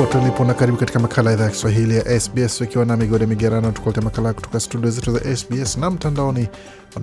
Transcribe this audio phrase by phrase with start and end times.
[0.00, 3.26] pote ulipo na karibu katika makala ya idhaa ya Kiswahili ya SBS ukiwa na migode
[3.26, 6.48] migerano, tukuletea makala kutoka studio zetu za SBS na mtandaoni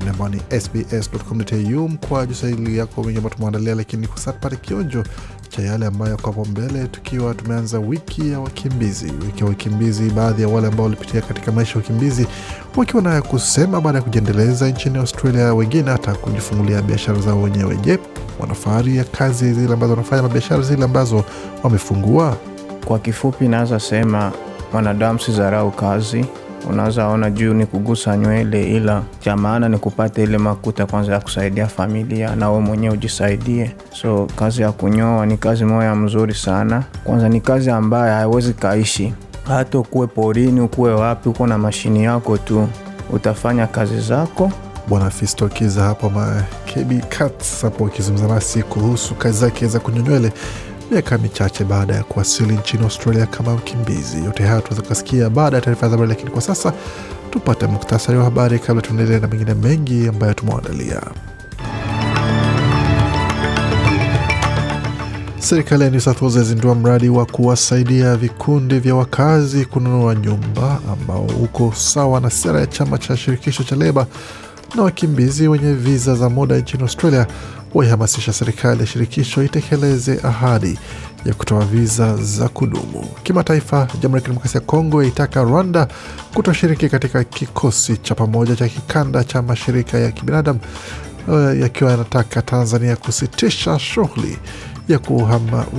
[0.09, 5.03] ambao ni sbs.com.au mkwa juu sahili yako wengi ambao tumeandalia, lakini kwa sasa tupate kionjo
[5.49, 9.05] cha yale ambayo yako hapo mbele, tukiwa tumeanza wiki ya wakimbizi.
[9.25, 12.27] Wiki ya wakimbizi, baadhi ya wale ambao walipitia katika maisha ya wakimbizi
[12.75, 17.75] wakiwa nayo kusema baada ya kujiendeleza nchini Australia, wengine hata kujifungulia biashara zao wenyewe.
[17.77, 17.99] Je,
[18.39, 21.23] wanafahari ya kazi zile ambazo wanafanya na biashara zile ambazo
[21.63, 22.37] wamefungua?
[22.87, 24.31] Kwa kifupi, naweza sema
[24.73, 26.25] mwanadamu si dharau kazi.
[26.69, 31.19] Unaweza ona juu ni kugusa nywele, ila cha maana ni kupata ile makuta kwanza ya
[31.19, 33.71] kusaidia familia na wewe mwenyewe ujisaidie.
[34.01, 36.83] So kazi ya kunyoa ni kazi moja mzuri sana.
[37.03, 39.13] Kwanza ni kazi ambayo haiwezi kaishi,
[39.47, 42.67] hata ukuwe porini, ukuwe wapi, uko na mashini yako tu,
[43.13, 44.51] utafanya kazi zako
[44.87, 46.11] Bwana Fisto hapo
[47.09, 50.31] Cats hapo akizungumza nasi kuhusu kazi zake za kunyoa
[50.91, 54.23] miaka michache baada ya kuwasili nchini Australia kama mkimbizi.
[54.25, 56.73] Yote haya tunaweza kukasikia baada ya taarifa za habari, lakini kwa sasa
[57.31, 61.01] tupate muktasari wa habari kabla tuendelee na mengine mengi ambayo tumewaandalia.
[65.39, 71.23] Serikali ya New South Wales yazindua mradi wa kuwasaidia vikundi vya wakazi kununua nyumba ambao
[71.43, 74.07] uko sawa na sera ya chama cha shirikisho cha Leba
[74.75, 77.27] na wakimbizi wenye viza za muda nchini Australia
[77.73, 80.79] waihamasisha serikali ya shirikisho itekeleze ahadi
[81.25, 83.07] ya kutoa viza za kudumu.
[83.23, 85.87] Kimataifa, Jamhuri ya Kidemokrasia ya Kongo yaitaka Rwanda
[86.33, 90.59] kutoshiriki katika kikosi cha pamoja cha kikanda cha mashirika ya kibinadamu
[91.27, 94.37] uh, yakiwa yanataka Tanzania kusitisha shughuli
[94.87, 94.99] ya,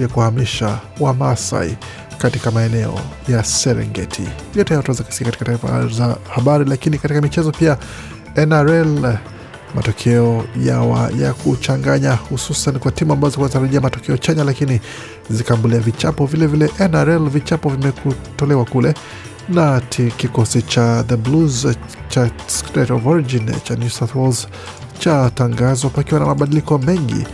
[0.00, 1.76] ya kuhamisha Wamasai
[2.18, 4.22] katika maeneo ya Serengeti.
[4.54, 7.76] Yote hayo tunaweza kusikia katika taarifa za habari, lakini katika michezo pia
[8.36, 9.16] NRL
[9.74, 14.80] matokeo yawa ya kuchanganya hususan kwa timu ambazo zinatarajia matokeo chanya lakini
[15.30, 16.26] zikambulia vichapo.
[16.26, 18.94] Vilevile vile NRL vichapo vimetolewa kule
[19.48, 19.80] na
[20.16, 21.66] kikosi cha the Blues
[22.08, 24.48] cha State of Origin cha New South Wales
[24.98, 27.26] cha tangazo pakiwa na mabadiliko mengi,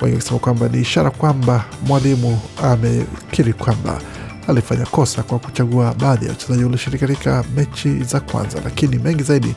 [0.00, 4.00] wengi wakisema kwamba ni ishara kwamba mwalimu amekiri kwamba
[4.48, 9.54] alifanya kosa kwa kuchagua baadhi ya wachezaji walioshiriki katika mechi za kwanza, lakini mengi zaidi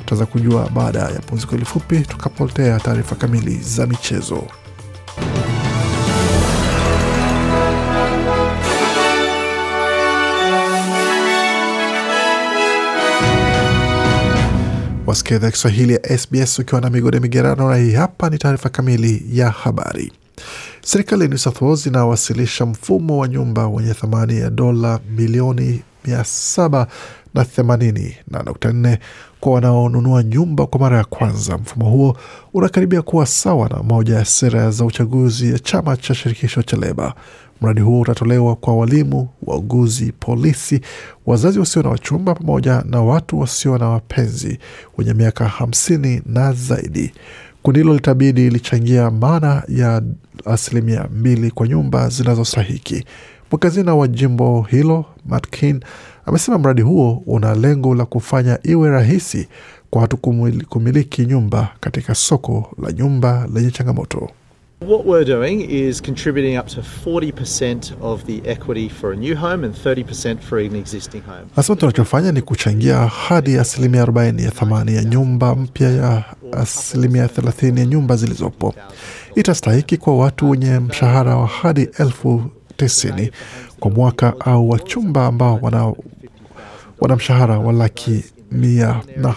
[0.00, 4.44] tutaweza kujua baada ya pumziko hili fupi, tukapotea taarifa kamili za michezo.
[15.06, 19.24] Wasikia idhaa Kiswahili ya SBS ukiwa na migode migerano, na hii hapa ni taarifa kamili
[19.32, 20.12] ya habari.
[20.82, 26.24] Serikali ya New South Wales inawasilisha mfumo wa nyumba wenye thamani ya dola milioni mia
[26.24, 26.86] saba
[27.34, 28.98] na themanini na nukta nne
[29.40, 31.58] kwa wanaonunua nyumba kwa mara ya kwanza.
[31.58, 32.16] Mfumo huo
[32.54, 37.14] unakaribia kuwa sawa na moja ya sera za uchaguzi ya chama cha shirikisho cha Leba.
[37.60, 40.80] Mradi huo utatolewa kwa walimu, wauguzi, polisi,
[41.26, 44.58] wazazi wasio na wachumba pamoja na watu wasio na wapenzi
[44.98, 47.12] wenye miaka hamsini na zaidi.
[47.62, 50.02] Kundi hilo litabidi lichangia maana ya
[50.44, 53.04] asilimia mbili kwa nyumba zinazostahiki.
[53.50, 55.80] Mwakazina wa jimbo hilo Matt Kean
[56.30, 59.48] amesema mradi huo una lengo la kufanya iwe rahisi
[59.90, 60.16] kwa watu
[60.68, 64.30] kumiliki nyumba katika soko la nyumba lenye changamoto.
[64.88, 66.80] What we're doing is contributing up to
[67.10, 71.46] 40% of the equity for a new home and 30% for an existing home.
[71.56, 77.78] Asema tunachofanya ni kuchangia hadi asilimia 40 ya thamani ya nyumba mpya ya asilimia 30
[77.78, 78.74] ya nyumba zilizopo.
[79.34, 82.42] Itastahiki kwa watu wenye mshahara wa hadi elfu
[82.76, 83.30] tisini
[83.80, 85.92] kwa mwaka au wachumba ambao wana,
[87.00, 89.34] wana mshahara wa laki mia na,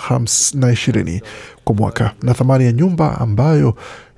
[0.53, 1.21] na ishirini
[1.63, 3.75] kwa mwaka na thamani ya nyumba ambayo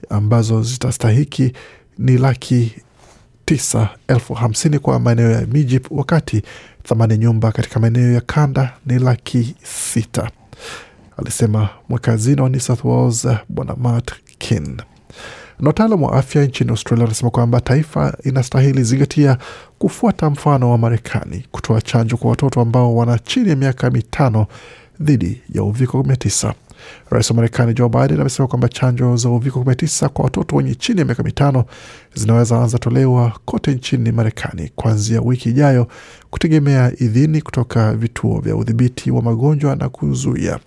[0.09, 1.53] ambazo zitastahiki
[1.97, 2.75] ni laki
[3.45, 6.41] tisa elfu hamsini kwa maeneo ya miji, wakati
[6.83, 10.31] thamani ya nyumba katika maeneo ya kanda ni laki sita,
[11.17, 14.81] alisema mweka wa New South Wales Bwana Matt Kin.
[15.59, 19.37] Na wataalam wa afya nchini Australia wanasema kwamba taifa inastahili zingatia
[19.85, 24.47] kufuata mfano wa Marekani kutoa chanjo kwa watoto ambao wana chini ya miaka mitano
[24.99, 26.53] dhidi ya uviko 19.
[27.09, 30.99] Rais wa Marekani Joe Biden amesema kwamba chanjo za uviko 19 kwa watoto wenye chini
[30.99, 31.65] ya miaka mitano
[32.13, 35.87] zinaweza anza tolewa kote nchini Marekani kuanzia wiki ijayo,
[36.29, 40.59] kutegemea idhini kutoka vituo vya udhibiti wa magonjwa na kuzuia.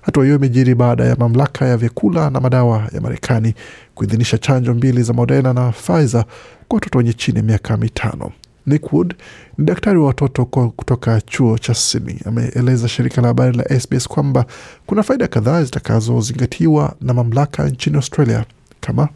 [0.00, 3.54] Hatua hiyo imejiri baada ya mamlaka ya vyakula na madawa ya Marekani
[3.94, 6.24] kuidhinisha chanjo mbili za Moderna na Pfizer
[6.68, 8.32] kwa watoto wenye chini ya miaka mitano.
[8.66, 9.14] Nick Wood
[9.58, 12.20] ni daktari wa watoto kutoka chuo cha Sydney.
[12.24, 14.46] Ameeleza shirika la habari la SBS kwamba
[14.86, 18.44] kuna faida kadhaa zitakazozingatiwa na mamlaka nchini Australia
[18.80, 19.08] kama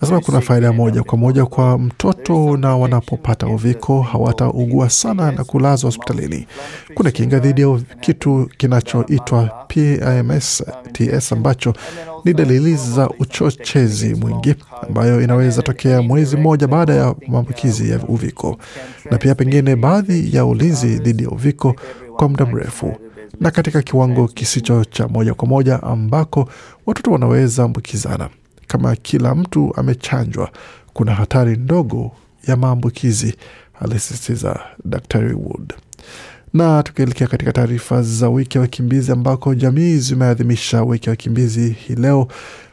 [0.00, 5.88] Nasema kuna faida moja kwa moja kwa mtoto na wanapopata uviko hawataugua sana na kulazwa
[5.88, 6.46] hospitalini.
[6.94, 11.74] Kuna kinga dhidi ya kitu kinachoitwa PIMS TS ambacho
[12.24, 14.54] ni dalili za uchochezi mwingi
[14.88, 18.56] ambayo inaweza tokea mwezi mmoja baada ya maambukizi ya uviko,
[19.10, 21.74] na pia pengine baadhi ya ulinzi dhidi ya uviko
[22.16, 22.96] kwa muda mrefu
[23.40, 26.48] na katika kiwango kisicho cha moja kwa moja ambako
[26.86, 28.28] watoto wanaweza ambukizana.
[28.66, 30.50] Kama kila mtu amechanjwa,
[30.92, 32.12] kuna hatari ndogo
[32.46, 33.34] ya maambukizi,
[33.80, 35.74] alisisitiza Daktari Wood.
[36.54, 41.94] Na tukielekea katika taarifa za wiki ya wakimbizi ambako jamii zimeadhimisha wiki ya wakimbizi hii
[41.94, 42.28] leo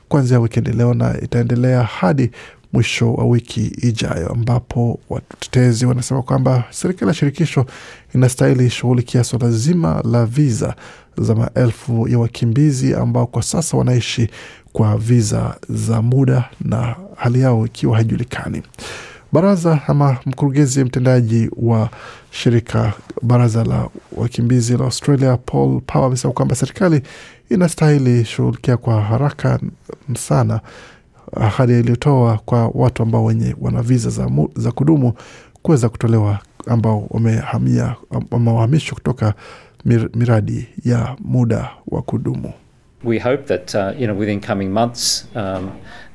[0.10, 2.32] kuanzia wikendi leo na itaendelea hadi
[2.76, 7.66] mwisho wa wiki ijayo, ambapo watetezi wanasema kwamba serikali ya shirikisho
[8.16, 10.76] inastahili shughulikia suala zima la viza
[11.18, 14.30] za maelfu ya wakimbizi ambao kwa sasa wanaishi
[14.74, 18.62] kwa viza za muda na hali yao ikiwa haijulikani.
[19.32, 21.90] Baraza ama mkurugenzi mtendaji wa
[22.32, 23.88] shirika baraza la
[24.18, 27.02] wakimbizi la Australia Paul Power amesema kwamba serikali
[27.50, 29.60] inastahili shughulikia kwa haraka
[30.18, 30.60] sana
[31.36, 35.14] ahadi iliyotoa kwa watu ambao wenye wana viza za, za kudumu
[35.62, 37.96] kuweza kutolewa ambao wamehamia
[38.32, 39.34] ama wahamishwa kutoka
[39.86, 42.54] mir, miradi ya muda wa kudumu.
[43.04, 45.70] We hope that uh, you know within coming months um,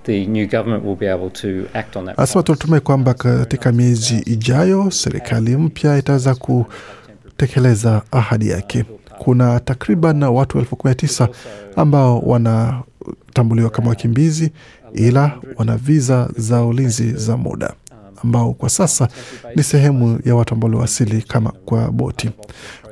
[0.04, 2.18] the new government will be able to act on that.
[2.18, 8.84] Asema tunatumai kwamba katika miezi ijayo serikali mpya itaweza kutekeleza ahadi yake.
[9.18, 11.28] Kuna takriban watu elfu kumi na tisa
[11.76, 14.52] ambao wanatambuliwa kama wakimbizi,
[14.94, 17.72] ila wana viza za ulinzi za muda
[18.24, 19.08] ambao kwa sasa
[19.56, 22.30] ni sehemu ya watu ambao waliwasili kama kwa boti.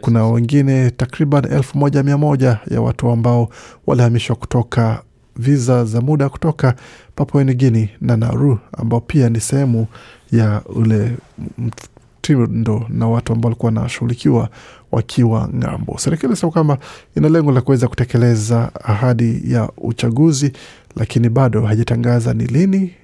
[0.00, 3.48] Kuna wengine takriban elfu moja mia moja ya watu ambao
[3.86, 5.02] walihamishwa kutoka
[5.36, 6.74] viza za muda kutoka
[7.14, 9.86] Papua New Guinea na Nauru ambao pia ni sehemu
[10.32, 11.16] ya ule
[11.58, 14.48] mtindo na watu ambao walikuwa wanashughulikiwa
[14.92, 15.98] wakiwa ng'ambo.
[15.98, 16.78] Serikali inasema kwamba
[17.16, 20.52] ina lengo la kuweza kutekeleza ahadi ya uchaguzi,
[20.96, 22.94] lakini bado haijatangaza ni lini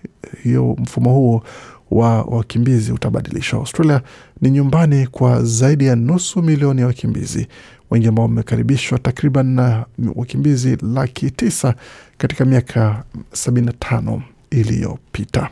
[0.43, 1.43] hiyo mfumo huo
[1.91, 3.59] wa wakimbizi utabadilishwa.
[3.59, 4.01] Australia
[4.41, 7.47] ni nyumbani kwa zaidi ya nusu milioni ya wakimbizi,
[7.91, 9.85] wengi ambao wamekaribishwa takriban na
[10.15, 11.75] wakimbizi laki tisa
[12.19, 14.21] katika miaka 75
[14.51, 15.51] iliyopita.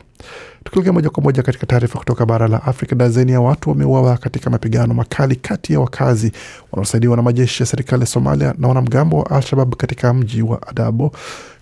[0.63, 4.49] Tukielekea moja kwa moja katika taarifa kutoka bara la Afrika, dazeni ya watu wameuawa katika
[4.49, 6.31] mapigano makali kati ya wakazi
[6.71, 11.11] wanaosaidiwa na majeshi ya serikali ya Somalia na wanamgambo wa Al-Shabab katika mji wa Adabo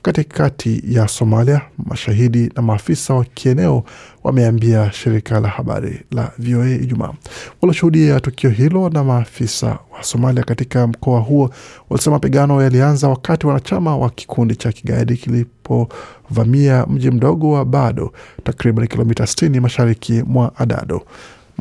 [0.01, 1.61] katikati ya Somalia.
[1.85, 3.83] Mashahidi na maafisa wa kieneo
[4.23, 7.13] wameambia shirika la habari la VOA Ijumaa.
[7.61, 11.49] Walioshuhudia tukio hilo na maafisa wa Somalia katika mkoa huo
[11.89, 18.87] walisema mapigano yalianza wakati wanachama wa kikundi cha kigaidi kilipovamia mji mdogo wa Bado, takriban
[18.87, 21.01] kilomita 60 mashariki mwa Adado.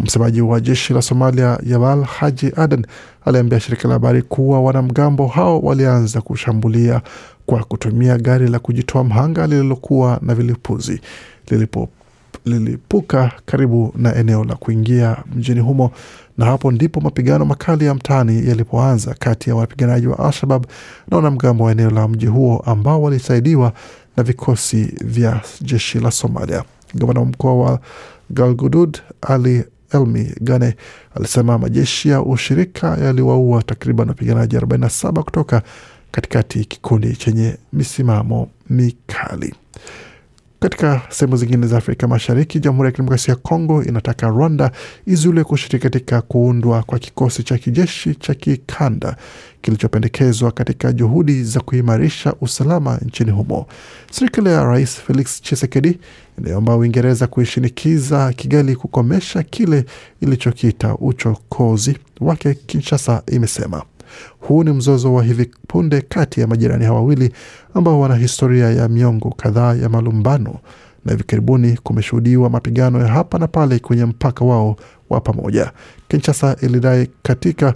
[0.04, 2.86] Msemaji wa jeshi la Somalia Yabal Haji Aden
[3.24, 7.00] aliambia shirika la habari kuwa wanamgambo hao walianza kushambulia
[7.46, 11.00] kwa kutumia gari la kujitoa mhanga lililokuwa na vilipuzi
[11.50, 11.88] lilipo
[12.44, 15.90] lilipuka karibu na eneo la kuingia mjini humo,
[16.38, 20.66] na hapo ndipo mapigano makali ya mtaani yalipoanza kati ya wapiganaji wa Al-Shabab
[21.10, 23.72] na wanamgambo wa eneo la mji huo ambao walisaidiwa
[24.16, 26.64] na vikosi vya jeshi la Somalia.
[26.94, 27.80] Gavana wa mkoa wa
[28.30, 30.76] Galgudud Ali Elmi Gane
[31.14, 35.62] alisema majeshi ya ushirika yaliwaua takriban wapiganaji 47 kutoka
[36.10, 39.54] katikati kikundi chenye misimamo mikali.
[40.60, 44.70] Katika sehemu zingine za Afrika Mashariki, Jamhuri ya Kidemokrasia ya Kongo inataka Rwanda
[45.06, 49.16] izuiliwe kushiriki katika kuundwa kwa kikosi cha kijeshi cha kikanda
[49.62, 53.66] kilichopendekezwa katika juhudi za kuimarisha usalama nchini humo.
[54.10, 55.98] Serikali ya Rais Felix Tshisekedi
[56.38, 59.84] inayoomba Uingereza kuishinikiza Kigali kukomesha kile
[60.20, 63.82] ilichokiita uchokozi wake, Kinshasa imesema.
[64.40, 67.32] Huu ni mzozo wa hivi punde kati ya majirani hawa wawili
[67.74, 70.58] ambao wana historia ya miongo kadhaa ya malumbano,
[71.04, 74.76] na hivi karibuni kumeshuhudiwa mapigano ya hapa na pale kwenye mpaka wao
[75.10, 75.72] wa pamoja.
[76.08, 77.74] Kinshasa ilidai katika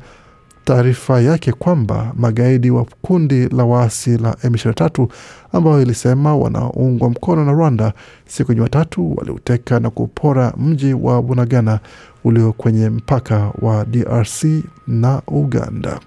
[0.65, 5.07] taarifa yake kwamba magaidi wa kundi la waasi la M23
[5.53, 7.93] ambao ilisema wanaungwa mkono na Rwanda
[8.27, 11.81] siku ya Jumatatu waliuteka na kupora mji wa Bunagana
[12.25, 14.45] ulio kwenye mpaka wa DRC
[14.87, 16.01] na Uganda.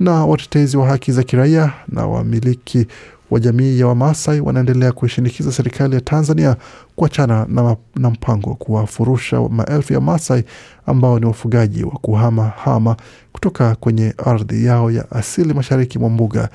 [0.00, 2.86] Na watetezi wa haki za kiraia na wamiliki
[3.30, 6.56] wa jamii ya Wamasai wanaendelea kuishinikiza serikali ya Tanzania
[6.96, 10.44] kuachana na, na mpango wa kuwafurusha maelfu ya Masai
[10.86, 12.96] ambao ni wafugaji wa kuhama hama
[13.32, 16.48] kutoka kwenye ardhi yao ya asili mashariki mwa mbuga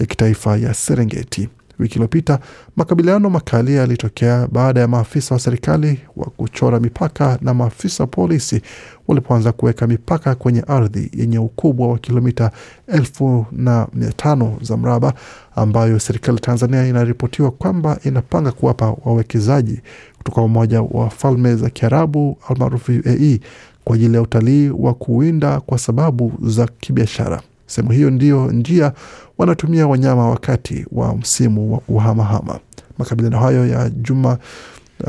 [0.00, 1.48] ya kitaifa ya Serengeti.
[1.78, 2.38] Wiki iliyopita
[2.76, 8.62] makabiliano makali yalitokea baada ya maafisa wa serikali wa kuchora mipaka na maafisa wa polisi
[9.08, 12.50] walipoanza kuweka mipaka kwenye ardhi yenye ukubwa wa kilomita
[12.86, 15.14] elfu na mia tano za mraba
[15.56, 19.80] ambayo serikali ya Tanzania inaripotiwa kwamba inapanga kuwapa wawekezaji
[20.18, 23.40] kutoka Umoja wa Falme za Kiarabu almaarufu UAE
[23.84, 27.42] kwa ajili ya utalii wa kuwinda kwa sababu za kibiashara.
[27.66, 28.92] Sehemu hiyo ndiyo njia
[29.38, 32.58] wanatumia wanyama wakati wa msimu wa kuhamahama.
[32.98, 34.38] Makabiliano hayo ya juma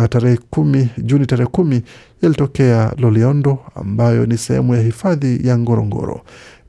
[0.10, 1.82] tarehe kumi Juni tarehe kumi
[2.22, 6.22] yalitokea Loliondo ambayo ni sehemu ya hifadhi ya Ngorongoro.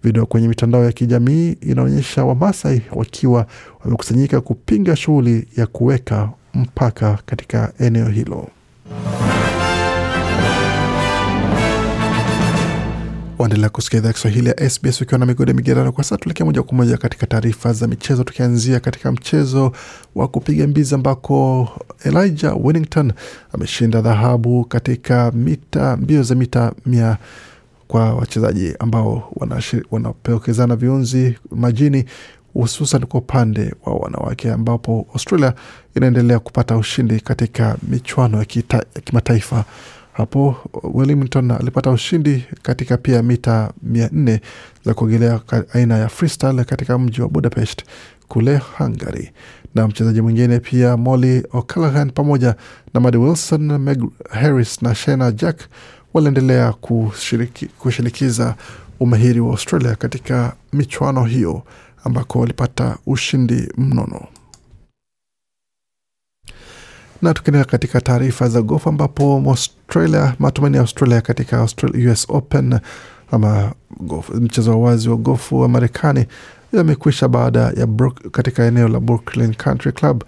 [0.02, 3.46] Video kwenye mitandao ya kijamii inaonyesha Wamasai wakiwa
[3.84, 8.48] wamekusanyika kupinga shughuli ya kuweka mpaka katika eneo hilo.
[13.38, 15.92] Waendelea kusikia idhaa Kiswahili ya SBS ukiwa na migode migerano.
[15.92, 19.73] Kwa sasa tuelekea moja kwa moja katika taarifa za michezo, tukianzia katika mchezo
[20.14, 21.68] wa kupiga mbizi ambako
[22.04, 23.12] Elijah Wellington
[23.52, 27.16] ameshinda dhahabu katika mita mbio za mita mia
[27.88, 29.33] kwa wachezaji ambao
[29.90, 32.04] wanapokezana viunzi majini
[32.54, 35.54] hususan kwa upande wa wanawake ambapo Australia
[35.97, 38.45] inaendelea kupata ushindi katika michuano ya
[39.04, 39.64] kimataifa.
[40.18, 40.56] Hapo
[40.94, 44.40] Wellington alipata ushindi katika pia mita mia nne
[44.84, 45.40] za kuogelea
[45.72, 47.82] aina ya freestyle katika mji wa Budapest
[48.28, 49.30] kule Hungary.
[49.75, 52.54] Na mchezaji mwingine pia Molly O'Callaghan pamoja
[52.94, 55.60] na Maddie Wilson, Meg Harris na Shena Jack
[56.14, 56.72] waliendelea
[57.78, 58.54] kushinikiza
[59.00, 61.62] umahiri wa Australia katika michuano hiyo
[62.04, 64.26] ambako walipata ushindi mnono
[67.22, 72.78] na tukiendelea katika taarifa za gofu ambapo Australia, matumaini ya Australia katika Australia, US Open
[73.30, 73.72] ama
[74.34, 76.26] mchezo wa wazi wa gofu wa Marekani
[76.72, 80.25] yamekwisha baada ya Brook, katika eneo la Brooklyn Country Club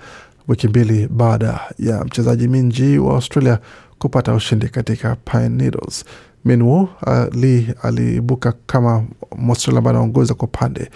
[0.48, 3.58] wiki mbili baada ya mchezaji Minji wa Australia
[3.98, 6.04] kupata ushindi katika Pine Needles.
[6.44, 9.04] Minwoo ali aliibuka kama
[9.36, 10.90] Mwaustralia ambaye anaongoza kwa upande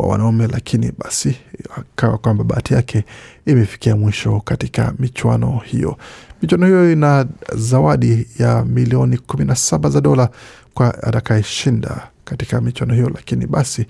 [0.00, 1.36] wa wanaume, lakini basi
[1.76, 3.04] akawa kwamba bahati yake
[3.46, 5.96] imefikia mwisho katika michuano hiyo.
[6.42, 7.26] Michuano hiyo ina
[7.56, 10.28] zawadi ya milioni kumi na saba za dola
[10.74, 13.86] kwa atakayeshinda katika michuano hiyo, lakini basi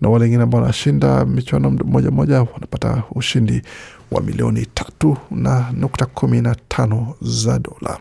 [0.00, 3.62] na wale wengine ambao wanashinda michuano moja moja wanapata ushindi
[4.10, 7.98] wa milioni tatu na nukta kumi na tano za dola.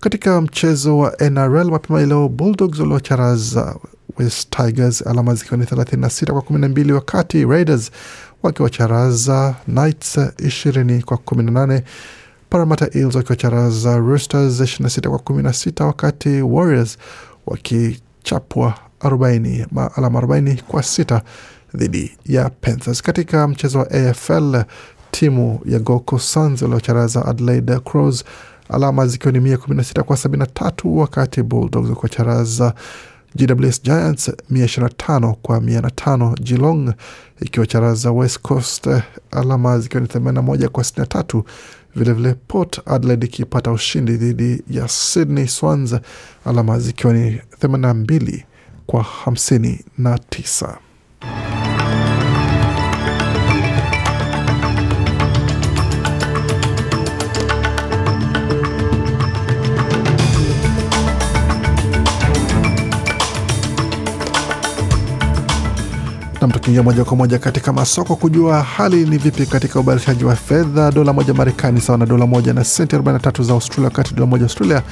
[0.00, 3.76] Katika mchezo wa NRL mapema leo Bulldogs waliwacharaza
[4.20, 7.90] West Tigers alama zikiwa ni 36 kwa 12, wakati Raiders
[8.42, 11.82] wakiwacharaza Knights 20 kwa 18,
[12.50, 16.98] Parramatta Eels wakiwacharaza Roosters 26 kwa 16, wakati Warriors
[17.46, 21.20] wakichapwa 40 ma alama 40 kwa 6
[21.74, 23.02] dhidi ya Panthers.
[23.02, 24.62] Katika mchezo wa AFL
[25.10, 28.24] timu ya Gold Coast Suns waliocharaza Adelaide Crows
[28.68, 32.74] alama zikiwa ni mia kumi na sita kwa sabini na tatu wakati Bulldogs wakiwacharaza
[33.36, 36.94] GWS Giants mia ishirini na tano kwa mia na tano Geelong
[37.40, 38.88] ikiwacharaza West Coast
[39.30, 41.44] alama zikiwa ni themanini na moja kwa sitini na tatu.
[41.96, 45.94] Vilevile Port Adelaide ikipata ushindi dhidi ya Sydney Swans
[46.44, 48.44] alama zikiwa ni themanini na mbili
[48.86, 49.84] kwa hamsini
[66.40, 66.46] na tisa.
[66.46, 70.90] Nam, tukiingia moja kwa moja katika masoko kujua hali ni vipi katika ubadilishaji wa fedha.
[70.92, 74.44] Dola moja Marekani sawa na dola moja na senti 43 za Australia, wakati dola moja
[74.44, 74.82] Australia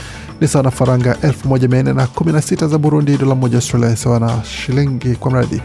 [0.40, 3.16] ni sawa na faranga 1416 za Burundi.
[3.16, 5.62] Dola moja Australia sawa na shilingi kwa mradi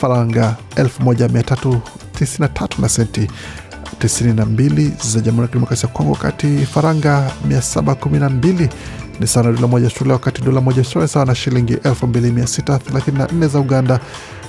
[0.00, 3.28] faranga 1393 na senti
[3.98, 8.68] 92 za Jamhuri ya Kidemokrasia ya Kongo, wakati faranga 712
[9.20, 13.60] ni sawa na dola moja Australia, wakati dola moja Australia sawa na shilingi 2634 za
[13.60, 14.00] Uganda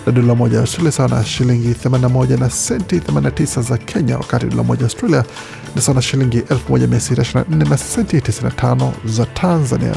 [0.06, 4.46] na dola moja ya Australia sawa na shilingi 81 na senti 89 za Kenya, wakati
[4.46, 5.24] dola moja ya Australia
[5.76, 9.96] ni sawa na shilingi 1624 na senti 95 za Tanzania.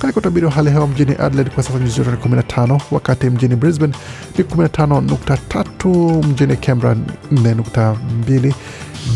[0.00, 3.56] Katika utabiri wa hali hewa mjini Adelaide kwa sasa nyuzi joto ni 15, wakati mjini
[3.56, 3.92] Brisbane
[4.38, 6.96] ni 15.3, mjini Canberra
[7.32, 8.52] 4.2,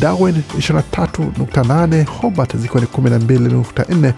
[0.00, 4.12] Darwin 23.8, Hobart zikiwa ni 12.4,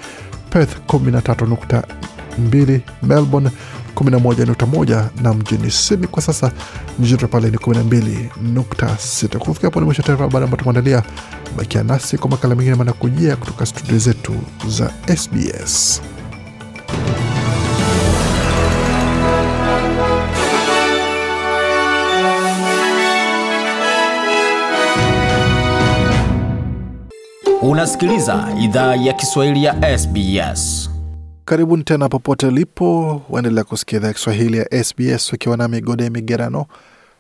[0.51, 3.51] Perth 13.2, Melbourne
[3.95, 6.53] 11.1 na mjini Sydney kwa sasa
[6.99, 9.39] joto pale ni 12.6.
[9.39, 11.03] Kufikia hapo ni mwisho taarifa habari ambayo tumeandalia.
[11.57, 14.35] Bakia nasi kwa makala mengine manakujia kutoka studio zetu
[14.69, 16.03] za SBS.
[27.63, 30.94] Unasikiliza idhaa ya Kiswahili ya SBS.
[31.45, 36.67] Karibuni tena popote ulipo, waendelea kusikia idhaa Kiswahili ya SBS ukiwa na migode migerano,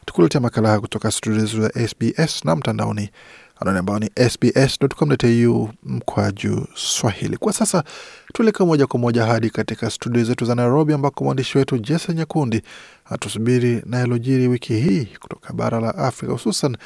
[0.06, 3.10] tukuletea makala haya kutoka studio zetu za SBS na mtandaoni
[3.60, 7.36] anwani ambao ni sbs.com.au mkwaju swahili.
[7.36, 7.84] Kwa sasa
[8.32, 12.62] tuelekee moja kwa moja hadi katika studio zetu za Nairobi, ambako mwandishi wetu Jesse Nyakundi
[13.04, 16.76] atusubiri na yalojiri wiki hii kutoka bara la Afrika, hususan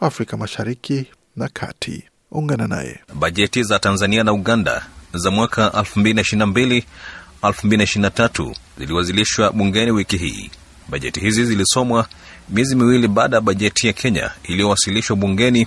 [0.00, 2.04] Afrika Mashariki na Kati.
[2.30, 3.00] Ungana naye.
[3.14, 6.82] Bajeti za Tanzania na Uganda za mwaka 2022
[7.42, 10.50] 2023 ziliwasilishwa bungeni wiki hii.
[10.88, 12.06] Bajeti hizi zilisomwa
[12.48, 15.66] miezi miwili baada ya bajeti ya Kenya iliyowasilishwa bungeni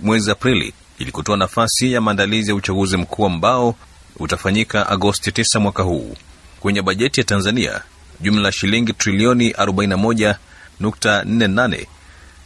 [0.00, 3.74] mwezi Aprili ili kutoa nafasi ya maandalizi ya uchaguzi mkuu ambao
[4.16, 6.16] utafanyika Agosti 9 mwaka huu.
[6.60, 7.80] Kwenye bajeti ya Tanzania,
[8.20, 11.86] jumla shilingi trilioni 41.48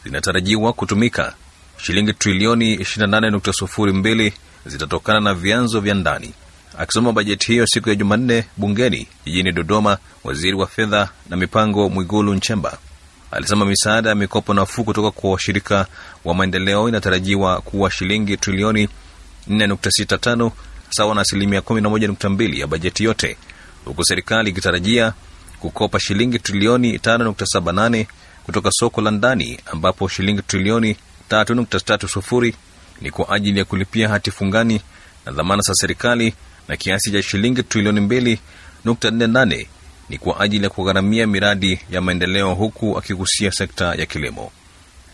[0.05, 1.35] zinatarajiwa kutumika.
[1.77, 4.33] Shilingi trilioni 28.02
[4.67, 6.33] zitatokana na vyanzo vya ndani.
[6.79, 12.35] Akisoma bajeti hiyo siku ya Jumanne bungeni jijini Dodoma, waziri wa fedha na mipango Mwigulu
[12.35, 12.79] Nchemba
[13.35, 15.87] alisema misaada ya mikopo nafuu kutoka kwa washirika
[16.25, 18.89] wa maendeleo inatarajiwa kuwa shilingi trilioni
[19.49, 20.51] 4.65
[20.91, 23.37] sawa na asilimia 11.2 ya bajeti yote,
[23.85, 25.13] huku serikali ikitarajia
[25.61, 28.07] kukopa shilingi trilioni 5.78
[28.45, 30.97] kutoka soko la ndani, ambapo shilingi trilioni
[31.31, 32.53] 3.30
[33.01, 34.81] ni kwa ajili ya kulipia hati fungani
[35.27, 36.35] na dhamana za serikali
[36.69, 39.67] na kiasi cha shilingi trilioni 2.48
[40.09, 44.51] ni kwa ajili ya kugharamia miradi ya maendeleo huku akigusia sekta ya kilimo.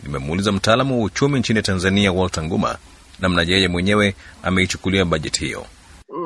[0.02, 2.78] Nimemuuliza mtaalamu wa uchumi nchini Tanzania Walter Nguma
[3.20, 5.66] namna yeye mwenyewe ameichukulia bajeti hiyo.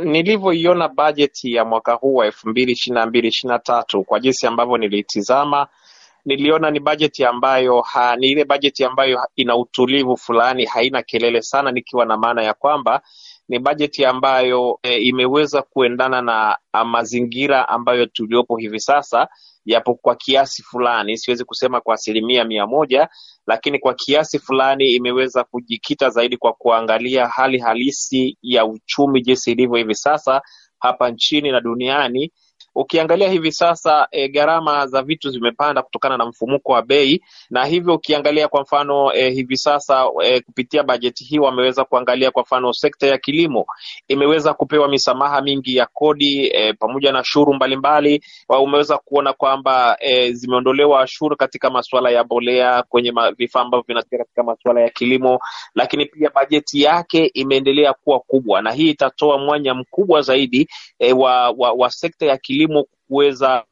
[0.05, 4.21] Nilivyoiona bajeti ya mwaka huu wa elfu mbili ishirini na mbili ishirini na tatu kwa
[4.21, 5.67] jinsi ambavyo niliitizama,
[6.25, 11.73] niliona ni bajeti ambayo ha, ni ile bajeti ambayo ina utulivu fulani, haina kelele sana,
[11.73, 13.03] nikiwa na maana ya kwamba
[13.49, 19.29] ni bajeti ambayo e, imeweza kuendana na mazingira ambayo tuliopo hivi sasa,
[19.65, 23.09] yapo kwa kiasi fulani, siwezi kusema kwa asilimia mia moja,
[23.47, 29.77] lakini kwa kiasi fulani imeweza kujikita zaidi kwa kuangalia hali halisi ya uchumi jinsi ilivyo
[29.77, 30.43] hivi sasa
[30.79, 32.33] hapa nchini na duniani.
[32.75, 37.95] Ukiangalia hivi sasa e, gharama za vitu zimepanda kutokana na mfumuko wa bei, na hivyo
[37.95, 43.07] ukiangalia kwa mfano e, hivi sasa e, kupitia bajeti hii wameweza kuangalia kwa mfano sekta
[43.07, 43.67] ya kilimo
[44.09, 48.25] imeweza kupewa misamaha mingi ya kodi e, pamoja na shuru mbalimbali.
[48.63, 54.43] Umeweza kuona kwamba e, zimeondolewa shuru katika masuala ya bolea kwenye vifaa ambavyo vinatumika katika
[54.43, 55.39] masuala ya kilimo,
[55.75, 61.51] lakini pia bajeti yake imeendelea kuwa kubwa, na hii itatoa mwanya mkubwa zaidi e, wa,
[61.51, 62.64] wa, wa sekta ya kilimo
[63.09, 63.65] kuweza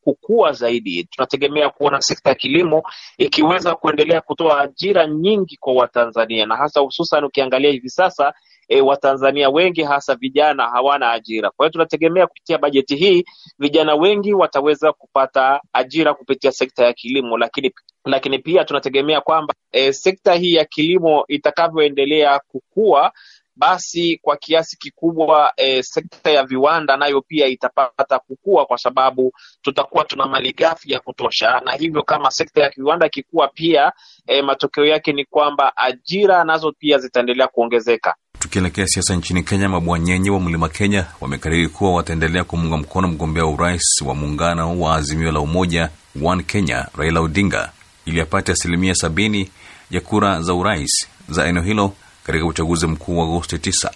[0.00, 1.04] kukua zaidi.
[1.04, 2.82] Tunategemea kuona sekta ya kilimo
[3.18, 8.34] ikiweza kuendelea kutoa ajira nyingi kwa Watanzania na hasa hususan ukiangalia hivi sasa
[8.68, 11.50] e, Watanzania wengi hasa vijana hawana ajira.
[11.50, 13.24] Kwa hiyo tunategemea kupitia bajeti hii
[13.58, 17.72] vijana wengi wataweza kupata ajira kupitia sekta ya kilimo, lakini
[18.04, 23.12] lakini pia tunategemea kwamba e, sekta hii ya kilimo itakavyoendelea kukua
[23.56, 30.04] basi kwa kiasi kikubwa e, sekta ya viwanda nayo pia itapata kukua, kwa sababu tutakuwa
[30.04, 33.92] tuna malighafi ya kutosha, na hivyo kama sekta ya viwanda ikikua pia
[34.26, 38.14] e, matokeo yake ni kwamba ajira nazo pia zitaendelea kuongezeka.
[38.38, 43.50] Tukielekea siasa nchini Kenya, mabwanyenye wa Mlima Kenya wamekariri kuwa wataendelea kumuunga mkono mgombea wa
[43.50, 45.90] urais wa muungano wa Azimio la Umoja
[46.24, 47.72] One Kenya Raila Odinga
[48.04, 49.50] ili apate asilimia sabini
[49.90, 51.92] ya kura za urais za eneo hilo
[52.26, 53.90] katika uchaguzi mkuu wa Agosti 9.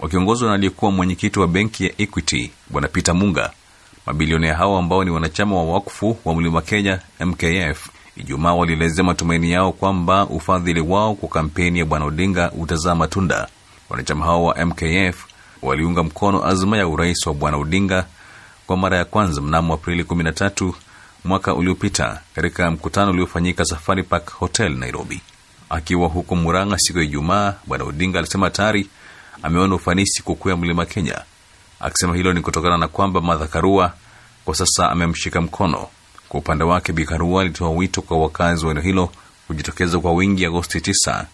[0.00, 3.50] Wakiongozwa na aliyekuwa mwenyekiti wa benki ya Equity Bwana Peter Munga,
[4.06, 9.72] mabilionea hao ambao ni wanachama wa wakfu wa Mlima Kenya MKF Ijumaa walielezea matumaini yao
[9.72, 13.48] kwamba ufadhili wao kwa kampeni ya Bwana Odinga utazaa matunda.
[13.90, 15.24] Wanachama hao wa MKF
[15.62, 18.06] waliunga mkono azma ya urais wa Bwana Odinga
[18.66, 20.72] kwa mara ya kwanza mnamo Aprili 13
[21.24, 25.20] mwaka uliopita katika mkutano uliofanyika Safari Park Hotel Nairobi.
[25.70, 28.88] Akiwa huko Murang'a siku ya Ijumaa, Bwana Odinga alisema tayari
[29.42, 31.22] ameona ufanisi kukwea mlima Kenya,
[31.80, 33.92] akisema hilo ni kutokana na kwamba Martha Karua
[34.44, 35.88] kwa sasa amemshika mkono.
[36.28, 39.10] Kwa upande wake, Bi Karua alitoa wito kwa wakazi wa eneo hilo
[39.46, 41.24] kujitokeza kwa wingi Agosti 9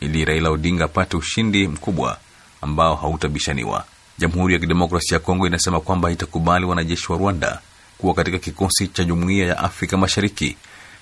[0.00, 2.18] ili Raila Odinga apate ushindi mkubwa
[2.62, 3.84] ambao hautabishaniwa.
[4.18, 7.60] Jamhuri ya Kidemokrasia ya Kongo inasema kwamba itakubali wanajeshi wa Rwanda
[7.98, 10.56] kuwa katika kikosi cha Jumuiya ya Afrika Mashariki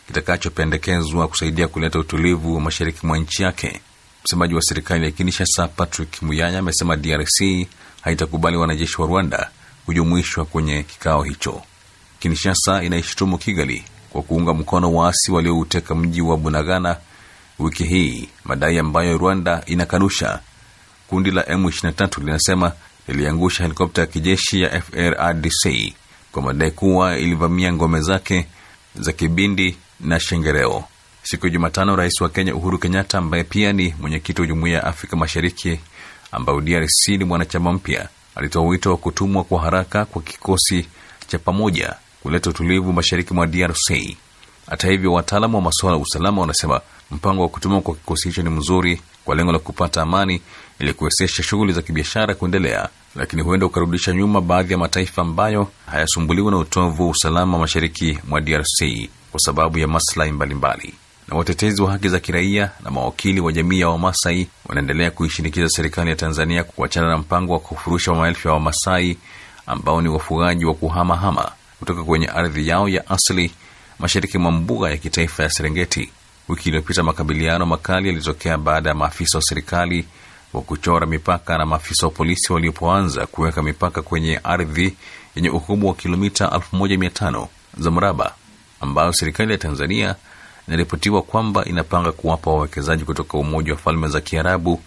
[0.06, 3.80] kitakachopendekezwa kusaidia kuleta utulivu mashariki mwa nchi yake.
[4.24, 7.66] Msemaji wa serikali ya Kinshasa Patrick Muyaya amesema DRC
[8.00, 9.50] haitakubali wanajeshi wa Rwanda
[9.86, 11.62] kujumuishwa kwenye kikao hicho.
[12.20, 16.96] Kinshasa inaishutumu Kigali kwa kuunga mkono waasi waliouteka mji wa Bunagana
[17.58, 20.40] wiki hii, madai ambayo Rwanda inakanusha.
[21.08, 22.72] Kundi la M23 linasema
[23.08, 25.92] liliangusha helikopta ya kijeshi ya FRDC
[26.32, 28.46] kwa madai kuwa ilivamia ngome zake
[28.94, 30.84] za Kibindi na Shengereo.
[31.22, 34.84] Siku ya Jumatano, rais wa Kenya Uhuru Kenyatta, ambaye pia ni mwenyekiti wa Jumuiya ya
[34.84, 35.80] Afrika Mashariki
[36.32, 40.86] ambayo DRC ni mwanachama mpya, alitoa wito wa kutumwa kwa haraka kwa kikosi
[41.26, 44.16] cha pamoja kuleta utulivu mashariki mwa DRC.
[44.70, 48.50] Hata hivyo, wataalamu wa masuala ya usalama wanasema mpango wa kutumwa kwa kikosi hicho ni
[48.50, 50.40] mzuri kwa lengo la kupata amani
[50.78, 56.50] ili kuwezesha shughuli za kibiashara kuendelea, lakini huenda ukarudisha nyuma baadhi ya mataifa ambayo hayasumbuliwa
[56.50, 60.94] na utovu wa usalama mashariki mwa DRC kwa sababu ya maslahi mbalimbali.
[61.28, 66.10] Na watetezi wa haki za kiraia na mawakili wa jamii ya Wamasai wanaendelea kuishinikiza serikali
[66.10, 69.18] ya Tanzania kuachana na mpango wa kufurusha maelfu ya Wamasai
[69.66, 73.52] ambao ni wafugaji wa kuhamahama kutoka kwenye ardhi yao ya asili
[73.98, 76.10] mashariki mwa mbuga ya kitaifa ya Serengeti.
[76.48, 80.04] Wiki iliyopita makabiliano makali yalitokea baada ya maafisa wa serikali
[80.52, 84.96] wa kuchora mipaka na maafisa wa polisi walipoanza kuweka mipaka kwenye ardhi
[85.34, 87.46] yenye ukubwa wa kilomita 1500
[87.78, 88.34] za mraba
[88.84, 90.14] ambayo serikali ya Tanzania
[90.68, 94.80] inaripotiwa kwamba inapanga kuwapa wawekezaji kutoka Umoja wa Falme za Kiarabu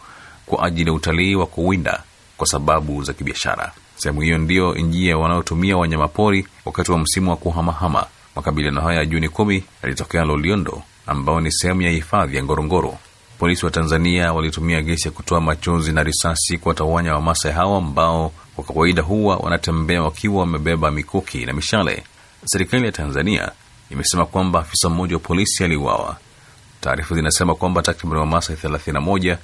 [0.45, 2.03] kwa ajili ya utalii wa kuwinda
[2.37, 3.71] kwa sababu za kibiashara.
[3.95, 8.05] Sehemu hiyo ndiyo njia wanaotumia wanyamapori wakati wa msimu wa kuhamahama.
[8.35, 12.97] Makabiliano haya ya Juni kumi yalitokea Loliondo, ambao ni sehemu ya hifadhi ya Ngorongoro.
[13.39, 18.63] Polisi wa Tanzania walitumia gesi ya kutoa machozi na risasi kuwatawanya Wamasai hawa ambao kwa
[18.63, 22.03] kawaida huwa wanatembea wakiwa wamebeba mikuki na mishale.
[22.45, 23.51] Serikali ya Tanzania
[23.89, 26.17] imesema kwamba afisa mmoja wa polisi aliuawa.
[26.81, 29.37] Taarifa zinasema kwamba takriban Wamasai 31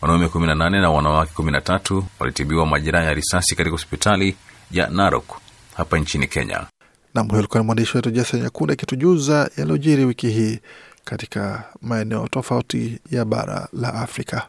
[0.00, 4.36] wanaume 18 na wanawake 13 walitibiwa majeraha ya risasi katika hospitali
[4.70, 5.36] ya Narok
[5.76, 6.66] hapa nchini Kenya.
[7.14, 10.60] Nam, huyo alikuwa ni mwandishi wetu Jason Nyakunda akitujuza yaliyojiri wiki hii
[11.04, 14.46] katika maeneo tofauti ya bara la Afrika.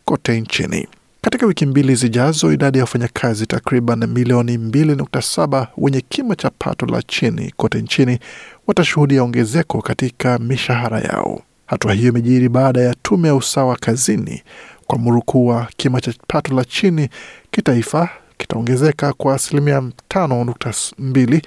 [0.04, 0.88] kote nchini.
[1.20, 7.02] Katika wiki mbili zijazo, idadi ya wafanyakazi takriban milioni 2.7 wenye kima cha pato la
[7.02, 8.18] chini kote nchini
[8.66, 11.42] watashuhudia ongezeko katika mishahara yao.
[11.66, 14.42] Hatua hiyo imejiri baada ya tume ya usawa kazini
[14.87, 17.09] kwa murukuu wa kima cha pato la chini
[17.50, 21.42] kitaifa kitaongezeka kwa asilimia tano nukta mbili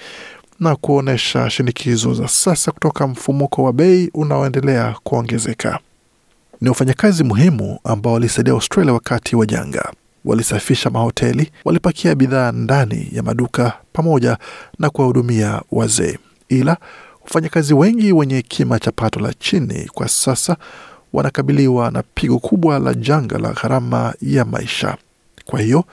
[0.59, 5.79] na kuonyesha shinikizo za sasa kutoka mfumuko wa bei unaoendelea kuongezeka.
[6.61, 9.91] Ni wafanyakazi muhimu ambao walisaidia Australia wakati wa janga.
[10.25, 14.37] Walisafisha mahoteli, walipakia bidhaa ndani ya maduka pamoja
[14.79, 16.17] na kuwahudumia wazee.
[16.49, 16.77] Ila
[17.23, 20.57] wafanyakazi wengi wenye kima cha pato la chini kwa sasa
[21.13, 24.97] wanakabiliwa na pigo kubwa la janga la gharama ya maisha.
[25.45, 25.83] Kwa hiyo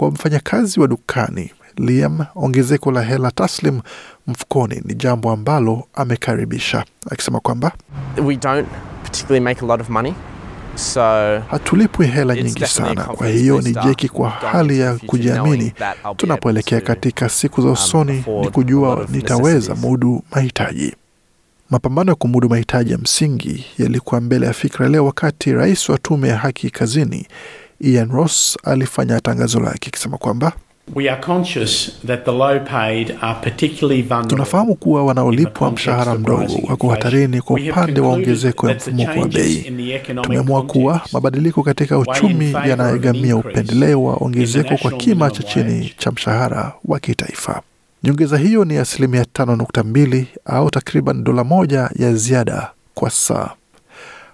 [0.00, 3.80] kwa mfanyakazi wa dukani Liam, ongezeko la hela taslim
[4.26, 7.72] mfukoni ni jambo ambalo amekaribisha, akisema kwamba
[8.24, 8.68] we don't
[9.02, 10.14] particularly make a lot of money
[10.74, 11.00] so
[11.40, 13.04] hatulipwi hela nyingi sana.
[13.04, 15.72] Kwa hiyo ni jeki kwa hali ya kujiamini
[16.16, 20.94] tunapoelekea katika siku za usoni, ni kujua nitaweza mudu mahitaji.
[21.70, 26.28] Mapambano ya kumudu mahitaji ya msingi yalikuwa mbele ya fikra leo, wakati rais wa tume
[26.28, 27.26] ya haki kazini
[27.80, 30.52] Ian Ross alifanya tangazo lake akisema kwamba
[30.94, 34.30] We are conscious that the low paid are particularly vulnerable.
[34.30, 39.72] tunafahamu kuwa wanaolipwa mshahara mdogo wako hatarini kwa upande wa ongezeko ya mfumuko wa bei.
[40.22, 46.72] Tumeamua kuwa mabadiliko katika uchumi yanaegamia upendeleo wa ongezeko kwa kima cha chini cha mshahara
[46.84, 47.62] wa kitaifa.
[48.04, 53.50] Nyongeza hiyo ni asilimia tano nukta mbili au takriban dola moja ya ziada kwa saa.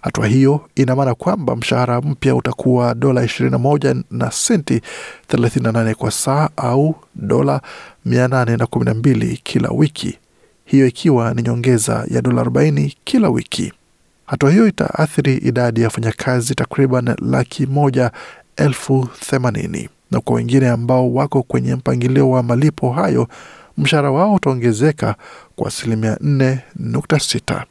[0.07, 4.81] Hatua hiyo ina maana kwamba mshahara mpya utakuwa dola 21 na senti
[5.29, 7.61] 38 kwa saa au dola
[8.07, 10.19] 812 kila wiki,
[10.65, 13.73] hiyo ikiwa ni nyongeza ya dola 40 kila wiki.
[14.27, 18.11] Hatua hiyo itaathiri idadi ya wafanyakazi takriban laki moja
[18.57, 23.29] elfu themanini na kwa wengine ambao wako kwenye mpangilio wa malipo hayo,
[23.79, 25.15] mshahara wao utaongezeka
[25.57, 27.63] kwa asilimia 4.6.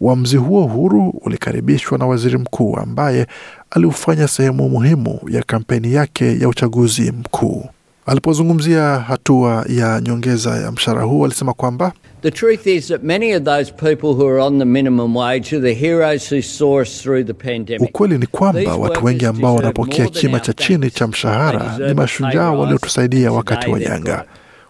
[0.00, 3.26] Uamuzi huo huru ulikaribishwa na waziri mkuu ambaye
[3.70, 7.64] aliufanya sehemu muhimu ya kampeni yake ya uchaguzi mkuu.
[8.06, 13.42] Alipozungumzia hatua ya nyongeza ya mshahara huo, alisema kwamba The truth is that many of
[13.44, 17.26] those people who are on the minimum wage are the heroes who saw us through
[17.26, 17.82] the pandemic.
[17.90, 23.32] ukweli ni kwamba watu wengi ambao wanapokea kima cha chini cha mshahara ni mashujaa waliotusaidia
[23.32, 24.24] wakati wa janga.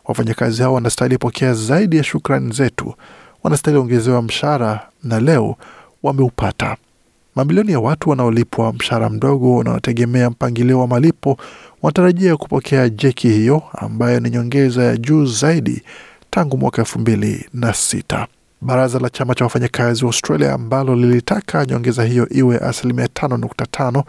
[0.04, 2.94] Wafanyakazi hao wanastahili pokea zaidi ya shukrani zetu,
[3.48, 5.56] wanastahili ongezewa mshahara na leo
[6.02, 6.76] wameupata.
[7.34, 11.36] Mamilioni ya watu wanaolipwa mshahara mdogo na wanategemea mpangilio wa malipo
[11.82, 15.82] wanatarajia kupokea jeki hiyo ambayo ni nyongeza ya juu zaidi
[16.30, 18.26] tangu mwaka elfu mbili na sita.
[18.60, 23.66] Baraza la chama cha wafanyakazi wa Australia ambalo lilitaka nyongeza hiyo iwe asilimia tano nukta
[23.70, 24.04] tano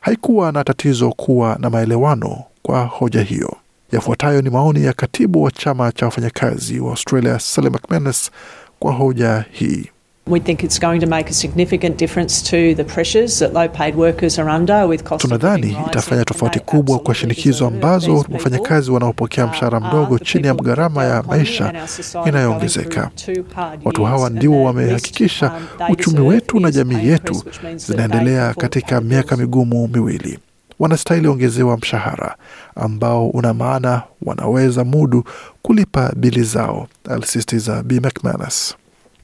[0.00, 3.56] haikuwa na tatizo kuwa na maelewano kwa hoja hiyo.
[3.92, 8.30] Yafuatayo ni maoni ya katibu wa chama cha wafanyakazi wa Australia Sally McManus
[8.78, 9.84] kwa hoja hii.
[10.26, 13.94] We think it's going to make a significant difference to the pressures that low paid
[13.96, 19.46] workers are under with cost of Tunadhani itafanya tofauti kubwa kwa shinikizo ambazo wafanyakazi wanaopokea
[19.46, 21.72] mshahara mdogo chini ya gharama ya maisha
[22.26, 23.10] inayoongezeka.
[23.84, 25.52] Watu hawa ndio wamehakikisha
[25.90, 27.42] uchumi wetu na jamii yetu
[27.76, 30.38] zinaendelea katika miaka migumu miwili.
[30.78, 32.36] Wanastahili ongezewa mshahara
[32.76, 35.24] ambao una maana wanaweza mudu
[35.62, 38.76] kulipa bili zao, alisisitiza B McManus.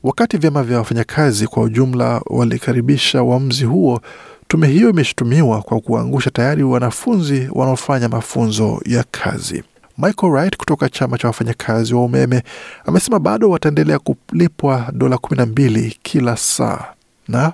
[0.03, 4.01] Wakati vyama vya wafanyakazi kwa ujumla walikaribisha uamuzi huo,
[4.49, 9.62] tume hiyo imeshutumiwa kwa kuangusha tayari wanafunzi wanaofanya mafunzo ya kazi.
[9.99, 12.43] Michael Wright kutoka chama cha wafanyakazi wa umeme
[12.87, 16.85] amesema bado wataendelea kulipwa dola kumi na mbili kila saa
[17.29, 17.53] na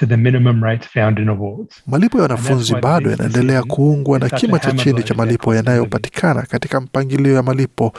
[0.00, 1.82] To the minimum rates found in awards.
[1.86, 7.34] malipo ya wanafunzi bado yanaendelea kuungwa na kima cha chini cha malipo yanayopatikana katika mpangilio
[7.34, 7.92] ya malipo,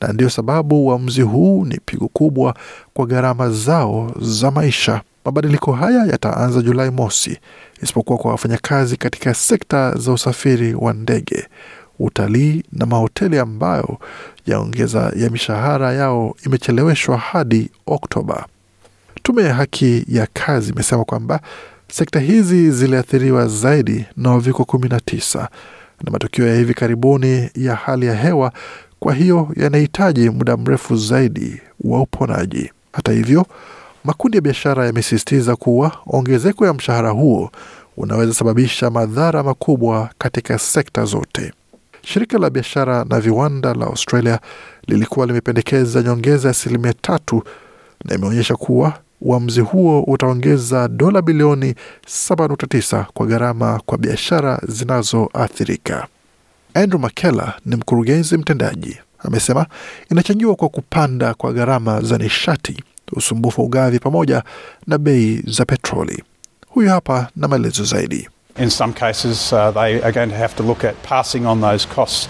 [0.00, 2.54] na ndiyo sababu uamuzi huu ni pigo kubwa
[2.94, 5.00] kwa gharama zao za maisha.
[5.24, 7.38] Mabadiliko haya yataanza Julai mosi,
[7.82, 11.46] isipokuwa kwa wafanyakazi katika sekta za usafiri wa ndege,
[11.98, 13.98] utalii na mahoteli ambayo
[14.46, 18.46] yaongeza ya mishahara yao imecheleweshwa hadi Oktoba.
[19.22, 21.40] Tume ya haki ya kazi imesema kwamba
[21.88, 25.38] sekta hizi ziliathiriwa zaidi na uviko 19
[26.04, 28.52] na matukio ya hivi karibuni ya hali ya hewa,
[29.00, 32.70] kwa hiyo yanahitaji muda mrefu zaidi wa uponaji.
[32.92, 33.46] Hata hivyo,
[34.04, 37.50] makundi ya biashara yamesisitiza kuwa ongezeko ya mshahara huo
[37.96, 41.52] unaweza sababisha madhara makubwa katika sekta zote.
[42.02, 44.40] Shirika la biashara na viwanda la Australia
[44.86, 47.42] lilikuwa limependekeza nyongeza ya asilimia tatu
[48.04, 51.74] na imeonyesha kuwa uamuzi huo utaongeza dola bilioni
[52.06, 56.06] 7.9 kwa gharama kwa biashara zinazoathirika.
[56.74, 59.66] Andrew Makela ni mkurugenzi mtendaji, amesema
[60.10, 64.42] inachangiwa kwa kupanda kwa gharama za nishati, usumbufu wa ugavi pamoja
[64.86, 66.24] na bei za petroli.
[66.68, 68.28] Huyu hapa na maelezo zaidi.
[68.58, 71.88] In some cases, uh, they are going to have to look at passing on those
[71.94, 72.28] costs.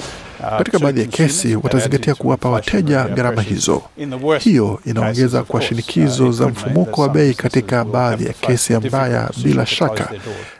[0.50, 3.82] Katika baadhi ya kesi watazingatia kuwapa wateja gharama hizo.
[3.96, 8.32] In the worst Hiyo inaongeza kwa shinikizo uh, za mfumuko wa bei katika baadhi ya
[8.32, 10.12] kesi mbaya bila shaka,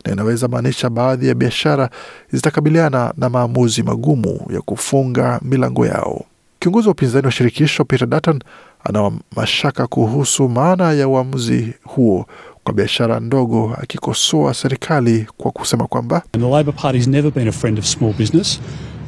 [0.04, 1.90] na inaweza maanisha baadhi ya biashara
[2.32, 6.24] zitakabiliana na maamuzi magumu ya kufunga milango yao.
[6.58, 8.40] Kiongozi wa upinzani wa shirikisho Peter Dutton
[8.84, 12.26] ana mashaka kuhusu maana ya uamuzi huo
[12.64, 16.22] kwa biashara ndogo, akikosoa serikali kwa kusema kwamba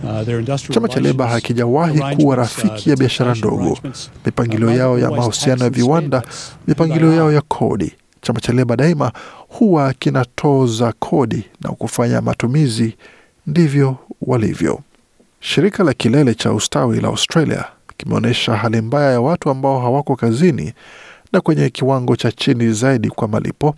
[0.04, 3.78] Uh, chama cha Leba hakijawahi kuwa uh, rafiki ya biashara ndogo.
[4.26, 6.22] Mipangilio uh, yao ya mahusiano ya viwanda,
[6.66, 7.92] mipangilio yao ya kodi.
[8.20, 9.12] Chama cha Leba daima
[9.48, 12.96] huwa kinatoza kodi na kufanya matumizi,
[13.46, 14.80] ndivyo walivyo.
[15.40, 17.64] Shirika la kilele cha ustawi la Australia
[17.96, 20.72] kimeonyesha hali mbaya ya watu ambao hawako kazini
[21.32, 23.76] na kwenye kiwango cha chini zaidi kwa malipo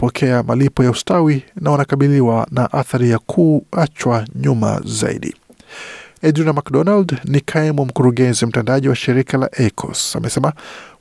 [0.00, 5.34] kupokea malipo ya ustawi na wanakabiliwa na athari ya kuachwa nyuma zaidi.
[6.22, 10.52] Edwina McDonald ni kaimu mkurugenzi mtendaji wa shirika la ACOS amesema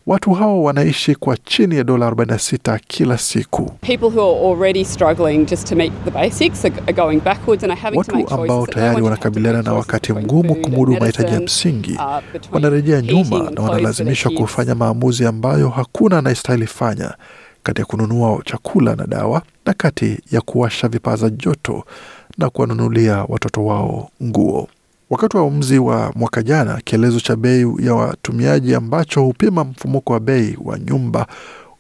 [0.08, 3.65] watu hao wanaishi kwa chini ya dola 46 kila siku.
[3.81, 7.71] People who are already struggling just to meet the basics are are going backwards and
[7.71, 11.99] are having to make Watu ambao tayari wanakabiliana na wakati mgumu kumudu mahitaji ya msingi
[12.51, 17.13] wanarejea nyuma na wanalazimishwa kufanya maamuzi ambayo hakuna anayestahili fanya,
[17.65, 21.84] kati ya kununua chakula na dawa na kati ya kuwasha vipaza joto
[22.38, 24.67] na kuwanunulia watoto wao nguo.
[25.10, 30.19] Wakati wa uamuzi wa mwaka jana, kielezo cha bei ya watumiaji ambacho hupima mfumuko wa
[30.19, 31.28] bei wa nyumba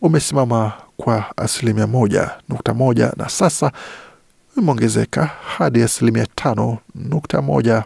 [0.01, 3.71] umesimama kwa asilimia moja nukta moja na sasa
[4.57, 5.25] imeongezeka
[5.57, 7.83] hadi asilimia tano nukta moja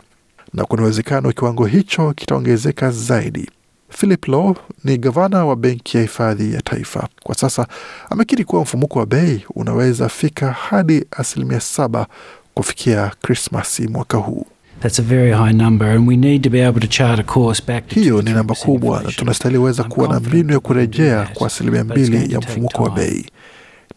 [0.54, 3.50] na kuna uwezekano kiwango hicho kitaongezeka zaidi.
[3.90, 7.08] Philip Law ni gavana wa Benki ya Hifadhi ya Taifa.
[7.24, 7.68] Kwa sasa
[8.10, 12.08] amekiri kuwa mfumuko wa bei unaweza fika hadi asilimia saba
[12.54, 14.46] kufikia Krismasi mwaka huu.
[14.82, 17.62] That's a very high number, and we need to be able to chart a course
[17.68, 21.48] back to Hiyo ni namba kubwa na tunastahili weza kuwa na mbinu ya kurejea kwa
[21.48, 23.26] asilimia mbili ya mfumuko wa bei.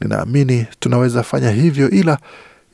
[0.01, 2.19] Ninaamini tunaweza fanya hivyo, ila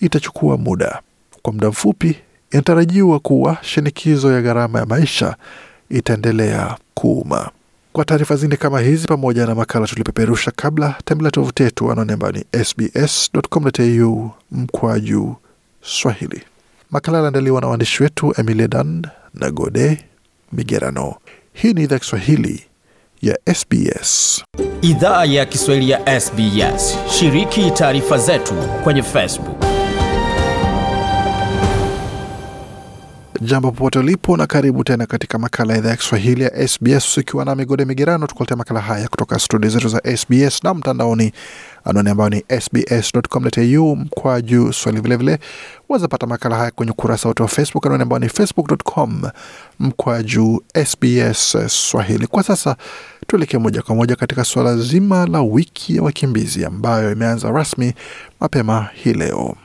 [0.00, 1.00] itachukua muda.
[1.42, 2.16] Kwa muda mfupi,
[2.50, 5.37] inatarajiwa kuwa shinikizo ya gharama ya maisha
[5.90, 7.51] itaendelea kuuma.
[7.92, 12.33] Kwa taarifa zingine kama hizi pamoja na makala tulipeperusha kabla, tembelea tovuti yetu anaone ambayo
[12.33, 15.37] ni sbs.com.au mkwaju
[15.83, 16.42] Swahili.
[16.90, 20.05] Makala yaliandaliwa na waandishi wetu Emily Dan na Gode
[20.53, 21.14] Migerano.
[21.53, 22.64] Hii ni idhaa Kiswahili
[23.22, 24.44] ya SBS.
[24.83, 26.98] Idhaa ya Kiswahili ya SBS.
[27.18, 29.78] Shiriki taarifa zetu kwenye Facebook.
[33.40, 37.44] Jambo popote ulipo na karibu tena katika makala ya idhaa ya Kiswahili ya SBS ukiwa
[37.44, 41.33] na Migode Migerano, tukuletea makala haya kutoka studio zetu za SBS na mtandaoni,
[41.85, 45.03] anwani ambayo ni sbs.com.au mkwaju swahili.
[45.03, 45.38] Vilevile
[45.88, 49.22] wazapata makala haya kwenye ukurasa wote wa Facebook, anwani ambayo ni facebook.com
[49.79, 52.27] mkwaju SBS Swahili.
[52.27, 52.77] Kwa sasa
[53.27, 57.94] tuelekee moja kwa moja katika suala zima la wiki ya wakimbizi ambayo imeanza rasmi
[58.40, 59.57] mapema hii leo.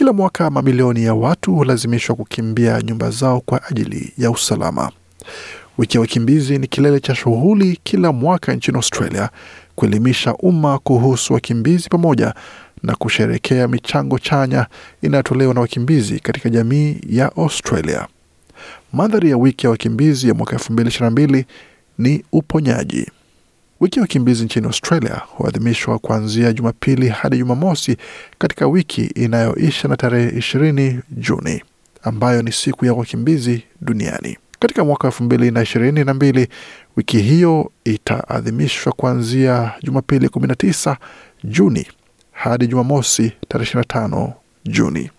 [0.00, 4.90] Kila mwaka mamilioni ya watu hulazimishwa kukimbia nyumba zao kwa ajili ya usalama.
[5.78, 9.30] Wiki ya wakimbizi ni kilele cha shughuli kila mwaka nchini Australia
[9.74, 12.34] kuelimisha umma kuhusu wakimbizi pamoja
[12.82, 14.66] na kusherekea michango chanya
[15.02, 18.06] inayotolewa na wakimbizi katika jamii ya Australia.
[18.92, 21.44] Mandhari ya wiki ya wakimbizi ya mwaka 2022
[21.98, 23.06] ni uponyaji.
[23.80, 27.96] Wiki ya wakimbizi nchini Australia huadhimishwa kuanzia Jumapili hadi Jumamosi
[28.38, 31.62] katika wiki inayoisha na tarehe ishirini Juni,
[32.02, 34.38] ambayo ni siku ya wakimbizi duniani.
[34.58, 36.48] Katika mwaka elfu mbili na ishirini na mbili
[36.96, 40.96] wiki hiyo itaadhimishwa kuanzia Jumapili 19
[41.44, 41.86] Juni
[42.32, 44.32] hadi Jumamosi tarehe 25
[44.64, 45.10] Juni.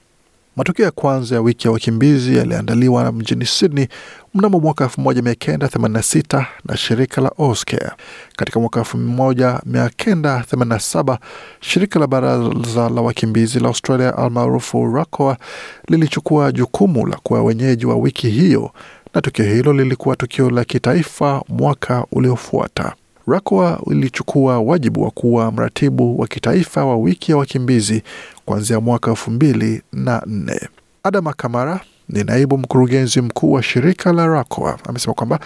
[0.56, 3.88] Matukio ya kwanza ya wiki ya wakimbizi yaliandaliwa mjini Sydney
[4.34, 7.92] mnamo mwaka 1986 na shirika la Auscare.
[8.38, 11.18] Katika mwaka 1987
[11.62, 15.38] shirika la baraza la wakimbizi la Australia almaarufu RACOA
[15.88, 18.72] lilichukua jukumu la kuwa wenyeji wa wiki hiyo,
[19.14, 22.94] na tukio hilo lilikuwa tukio la kitaifa mwaka uliofuata.
[23.28, 28.04] RACOA ilichukua wajibu wa kuwa mratibu wa kitaifa wa wiki ya wakimbizi
[28.46, 30.60] kuanzia mwaka elfu mbili na nne.
[31.04, 31.80] Adama Kamara
[32.10, 35.40] ni naibu mkurugenzi mkuu wa shirika la RACOA amesema kwamba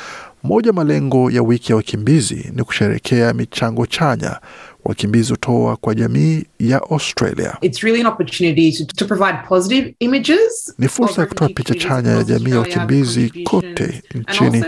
[0.43, 4.39] moja malengo ya wiki ya wakimbizi ni kusherekea michango chanya
[4.85, 7.57] wakimbizi hutoa kwa jamii ya Australia.
[7.61, 10.73] It's really an opportunity to, to provide positive images.
[10.77, 14.63] Ni fursa ya kutoa picha chanya ya jamii ya wakimbizi kote nchini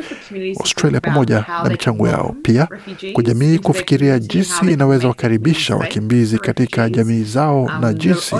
[0.60, 2.68] Australia pamoja na michango yao, pia
[3.14, 8.36] kwa jamii kufikiria jinsi inaweza wakaribisha wakimbizi katika jamii zao na jinsi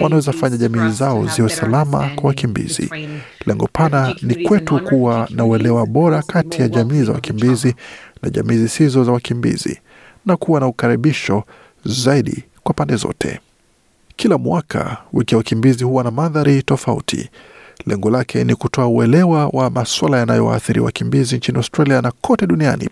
[0.00, 2.90] wanaweza fanya jamii zao ziwe salama kwa wakimbizi.
[3.46, 7.74] Lengo pana ni kwetu kuwa na uelewa bora kati ya jamii za wakimbizi
[8.22, 9.80] na jamii zisizo za wakimbizi
[10.26, 11.44] na kuwa na ukaribisho
[11.84, 13.40] zaidi kwa pande zote.
[14.16, 17.30] Kila mwaka wiki ya wakimbizi huwa na mandhari tofauti.
[17.86, 22.88] Lengo lake ni kutoa uelewa wa masuala yanayowaathiri wakimbizi nchini Australia na kote duniani,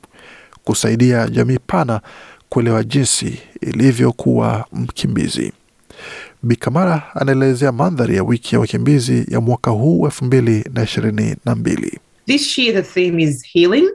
[0.65, 2.01] kusaidia jamii pana
[2.49, 5.53] kuelewa jinsi ilivyokuwa mkimbizi.
[6.43, 11.55] Bikamara anaelezea mandhari ya wiki ya wakimbizi ya mwaka huu elfu mbili na ishirini na
[11.55, 11.99] mbili.
[12.27, 13.89] This year the theme is healing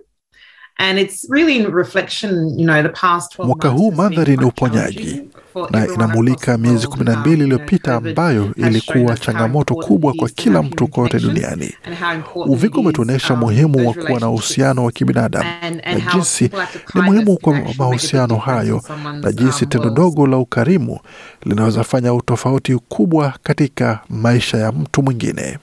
[3.44, 5.22] Mwaka huu mandhari ni uponyaji
[5.70, 11.20] na inamulika miezi kumi na mbili iliyopita ambayo ilikuwa changamoto kubwa kwa kila mtu kote
[11.20, 11.74] duniani.
[11.86, 16.04] and how important Uviko umetuonyesha um, umuhimu wa kuwa na uhusiano wa kibinadamu and, and
[16.06, 16.52] na jinsi
[16.96, 18.82] ni muhimu kwa mahusiano hayo
[19.22, 21.00] na jinsi tendo dogo la ukarimu
[21.46, 25.58] linaweza fanya utofauti kubwa katika maisha ya mtu mwingine.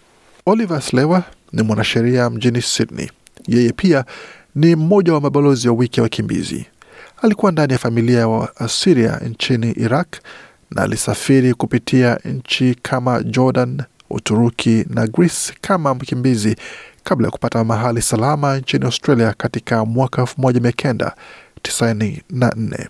[0.47, 3.11] Oliver Slewa ni mwanasheria mjini Sydney.
[3.49, 4.05] Yeye pia
[4.57, 6.67] ni mmoja wa mabalozi wa wiki ya wakimbizi.
[7.23, 10.09] Alikuwa ndani ya familia ya asiria nchini Iraq
[10.71, 16.57] na alisafiri kupitia nchi kama Jordan, Uturuki na Greece kama mkimbizi
[17.05, 22.87] kabla ya kupata mahali salama nchini Australia katika mwaka 1994.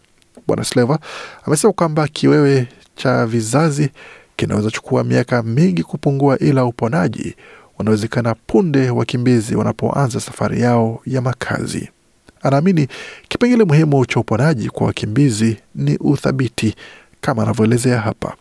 [0.47, 0.99] Bwana Sleva
[1.47, 3.91] amesema kwamba kiwewe cha vizazi
[4.37, 7.37] kinaweza chukua miaka mingi kupungua, ila uponaji
[7.79, 11.89] unawezekana punde wakimbizi wanapoanza safari yao ya makazi.
[12.43, 12.89] Anaamini
[13.29, 16.75] kipengele muhimu cha uponaji kwa wakimbizi ni uthabiti,
[17.21, 18.35] kama anavyoelezea hapa.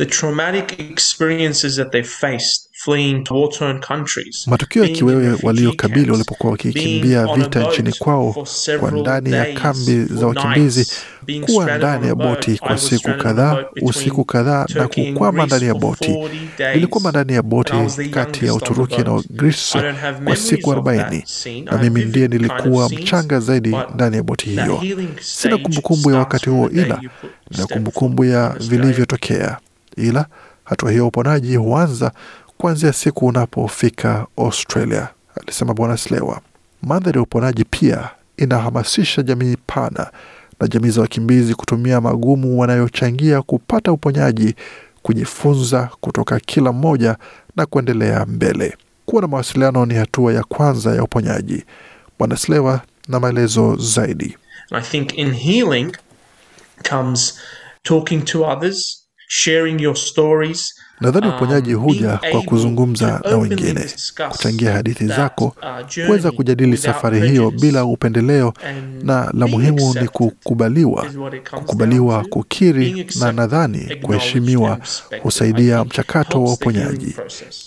[0.00, 4.46] The traumatic experiences that they faced fleeing to war-torn countries.
[4.46, 8.46] Matukio ya kiwewe waliokabili walipokuwa wakikimbia vita nchini kwao,
[8.80, 10.86] kwa ndani ya kambi za wakimbizi,
[11.46, 16.10] kuwa ndani ya boti kwa siku kadhaa, usiku kadhaa, na kukwama ndani ya boti.
[16.10, 17.74] 40 Nilikwama ndani ya boti
[18.10, 19.22] kati ya Uturuki na.
[19.30, 19.78] Greece
[20.24, 24.82] kwa siku of 40 na mimi ndiye nilikuwa mchanga zaidi ndani ya boti hiyo.
[25.20, 27.00] Sina kumbukumbu ya wakati huo, ila
[27.58, 29.58] na kumbukumbu ya vilivyotokea,
[29.96, 30.26] ila
[30.64, 32.12] hatua hiyo ya uponaji huanza
[32.58, 35.08] kuanzia siku unapofika Australia,
[35.42, 36.40] alisema Bwana Slewa.
[36.82, 40.10] Mandhari ya uponaji pia inahamasisha jamii pana
[40.60, 44.54] na jamii za wakimbizi kutumia magumu wanayochangia kupata uponyaji,
[45.02, 47.16] kujifunza kutoka kila mmoja
[47.56, 48.76] na kuendelea mbele.
[49.06, 51.64] Kuwa na mawasiliano ni hatua ya kwanza ya uponyaji.
[52.18, 54.36] Bwana Slewa na maelezo zaidi.
[54.72, 55.92] I think in healing
[56.90, 57.38] comes
[57.82, 58.99] talking to others,
[59.32, 60.74] sharing your stories.
[61.00, 63.86] Nadhani um, uponyaji huja kwa kuzungumza na wengine,
[64.30, 68.54] kuchangia hadithi zako, uh, kuweza kujadili safari hiyo bila upendeleo,
[69.02, 71.06] na la muhimu ni kukubaliwa.
[71.50, 74.78] Kukubaliwa, kukiri na nadhani kuheshimiwa
[75.22, 77.16] husaidia mchakato wa uponyaji.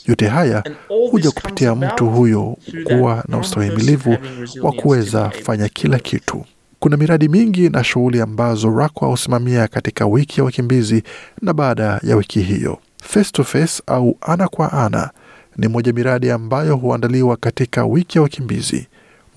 [0.08, 0.64] Yote haya
[1.12, 4.18] huja kupitia mtu huyo kuwa na ustahimilivu
[4.62, 6.46] wa kuweza fanya kila kitu.
[6.84, 11.04] Kuna miradi mingi na shughuli ambazo RACWA husimamia katika wiki ya wakimbizi
[11.42, 12.78] na baada ya wiki hiyo.
[13.04, 15.10] Face to face au ana kwa ana
[15.58, 18.88] ni moja miradi ambayo huandaliwa katika wiki ya wakimbizi.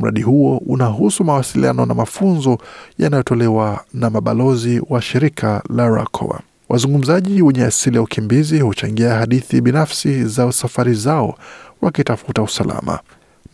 [0.00, 2.58] Mradi huo unahusu mawasiliano na mafunzo
[2.98, 6.40] yanayotolewa na mabalozi wa shirika la RACOA.
[6.68, 11.38] Wazungumzaji wenye asili ya ukimbizi huchangia hadithi binafsi za safari zao
[11.82, 12.98] wakitafuta usalama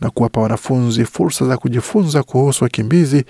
[0.03, 3.25] na kuwapa wanafunzi fursa za kujifunza kuhusu wakimbizi,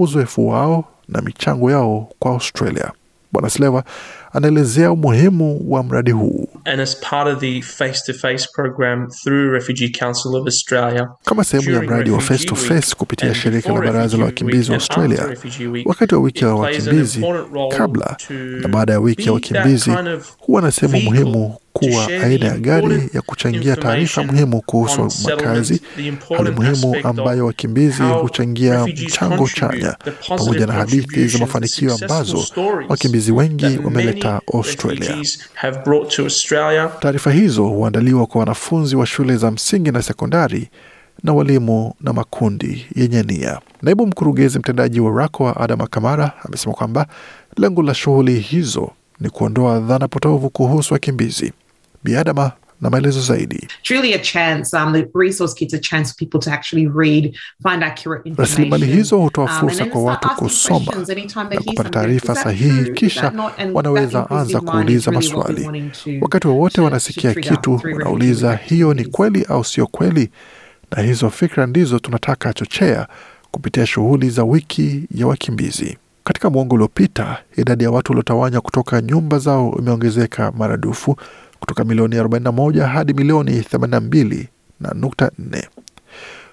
[0.00, 2.90] uzoefu wao na michango yao kwa Australia.
[3.32, 3.84] Bwana Sleva
[4.32, 6.48] anaelezea umuhimu wa mradi huu.
[6.64, 11.82] And as part of the face-to-face program through Refugee Council of Australia, Kama sehemu ya
[11.82, 15.36] mradi wa face to face kupitia shirika la baraza la wakimbizi wa Australia,
[15.84, 17.24] wakati wa wiki ya wakimbizi,
[17.76, 18.16] kabla
[18.60, 19.90] na baada ya wiki ya wakimbizi,
[20.38, 25.80] huwa na sehemu muhimu kuwa aina ya gari ya kuchangia taarifa muhimu kuhusu makazi,
[26.38, 29.96] hali muhimu ambayo wakimbizi huchangia mchango chanya,
[30.28, 32.44] pamoja na hadithi za mafanikio ambazo
[32.88, 35.16] wakimbizi wengi wameleta Australia.
[37.00, 40.68] Taarifa hizo huandaliwa kwa wanafunzi wa shule za msingi na sekondari
[41.22, 43.60] na walimu na makundi yenye nia.
[43.82, 47.06] Naibu mkurugenzi mtendaji wa RACOA Adama Kamara amesema kwamba
[47.56, 51.52] lengo la shughuli hizo ni kuondoa dhana potovu kuhusu wakimbizi.
[52.06, 53.68] Bi Adama na maelezo zaidi.
[53.90, 58.64] Um, the resource kits a chance for people to actually read, find accurate information.
[58.70, 60.92] Rasilimali hizo hutoa Um, fursa um, kwa watu kusoma
[61.50, 63.32] na kupata taarifa sahihi, kisha
[63.74, 65.90] wanaweza anza kuuliza maswali.
[66.20, 70.30] Wakati wowote wanasikia kitu, wanauliza hiyo ni kweli au sio kweli,
[70.96, 73.06] na hizo fikra ndizo tunataka chochea
[73.50, 75.98] kupitia shughuli za wiki ya wakimbizi.
[76.24, 81.16] Katika mwongo uliopita, idadi ya watu waliotawanywa kutoka nyumba zao imeongezeka maradufu
[81.60, 84.44] kutoka milioni 41 hadi milioni 82
[84.80, 85.62] na nukta 4.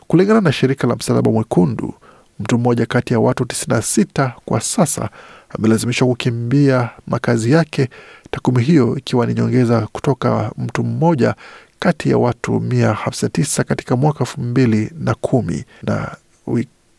[0.08, 1.94] Kulingana na shirika la Msalaba Mwekundu,
[2.40, 5.10] mtu mmoja kati ya watu 96 kwa sasa
[5.50, 7.90] amelazimishwa kukimbia makazi yake,
[8.32, 11.36] takwimu hiyo ikiwa ni nyongeza kutoka mtu mmoja
[11.80, 16.16] kati ya watu 159 katika mwaka elfu mbili na kumi na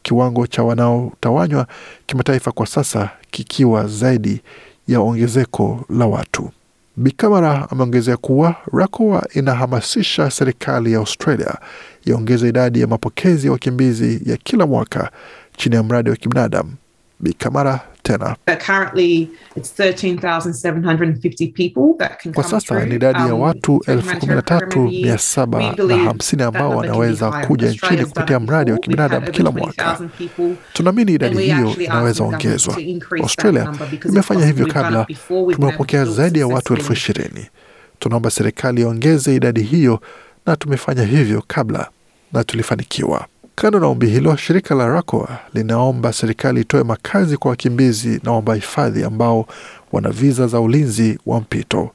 [0.02, 1.66] kiwango cha wanaotawanywa
[2.06, 4.40] kimataifa kwa sasa kikiwa zaidi
[4.88, 6.50] ya ongezeko la watu.
[6.96, 11.54] Bikamara ameongezea kuwa RACOA inahamasisha serikali ya Australia
[12.04, 15.10] iongeze idadi ya mapokezi ya wakimbizi ya kila mwaka
[15.56, 16.72] chini ya mradi wa kibinadamu.
[17.20, 23.34] Bikamara tena But currently, it's 13,750 people that can Kwa come sasa ni idadi ya
[23.34, 28.40] um, watu elfu kumi na tatu mia saba na hamsini ambao wanaweza kuja nchini kupitia
[28.40, 30.00] mradi wa kibinadamu kila mwaka.
[30.72, 32.76] Tunaamini idadi hiyo inaweza ongezwa.
[33.22, 33.72] Australia
[34.08, 35.06] imefanya hivyo kabla,
[35.54, 37.46] tumewapokea zaidi ya watu elfu ishirini.
[37.98, 40.00] Tunaomba serikali iongeze idadi hiyo,
[40.46, 41.88] na tumefanya hivyo kabla
[42.32, 43.26] na tulifanikiwa.
[43.54, 48.54] Kando na ombi hilo, shirika la RACOA linaomba serikali itoe makazi kwa wakimbizi na waomba
[48.54, 49.46] hifadhi ambao
[49.92, 51.90] wana viza za ulinzi wa mpito.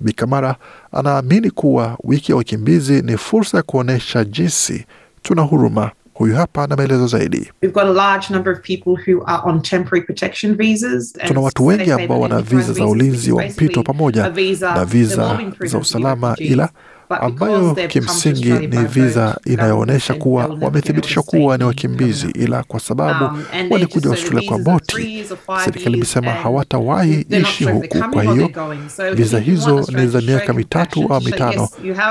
[0.00, 0.56] Bikamara
[0.92, 4.86] anaamini kuwa wiki ya wakimbizi ni fursa ya kuonyesha jinsi
[5.22, 5.90] tuna huruma.
[6.14, 7.50] Huyu hapa na maelezo zaidi.
[7.62, 11.14] We've got a large number of people who are on temporary protection visas.
[11.20, 15.78] and Tuna watu wengi ambao wana viza za ulinzi wa mpito pamoja na viza za
[15.78, 16.68] usalama, ila
[17.10, 24.10] ambayo kimsingi ni viza inayoonyesha kuwa wamethibitishwa kuwa ni wakimbizi, ila kwa sababu Um, walikuja
[24.10, 25.24] Australia kwa boti,
[25.64, 27.98] serikali imesema hawatawahi ishi huku.
[28.12, 28.50] Kwa hiyo.
[28.96, 31.68] So viza hizo ni za miaka mitatu au mitano,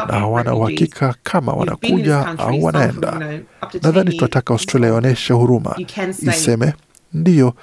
[0.07, 3.11] na hawana uhakika kama wanakuja au wanaenda.
[3.11, 5.75] for, you know, up to 10 Nadhani tunataka Australia ionyeshe huruma,
[6.21, 6.73] iseme
[7.13, 7.53] ndiyo,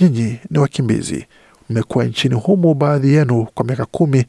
[0.00, 1.26] nyinyi ni wakimbizi,
[1.70, 4.24] mmekuwa nchini humu, baadhi yenu kwa miaka kumi,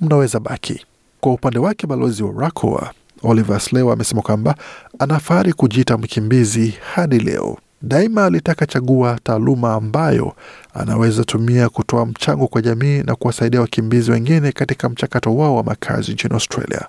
[0.00, 0.84] mnaweza baki.
[1.20, 2.92] Kwa upande wake, balozi wa RACOA
[3.22, 4.54] Oliver Slewa amesema kwamba
[4.98, 7.58] ana fahari kujiita mkimbizi hadi leo.
[7.82, 10.34] Daima alitaka chagua taaluma ambayo
[10.74, 16.12] anaweza tumia kutoa mchango kwa jamii na kuwasaidia wakimbizi wengine katika mchakato wao wa makazi
[16.12, 16.86] nchini Australia.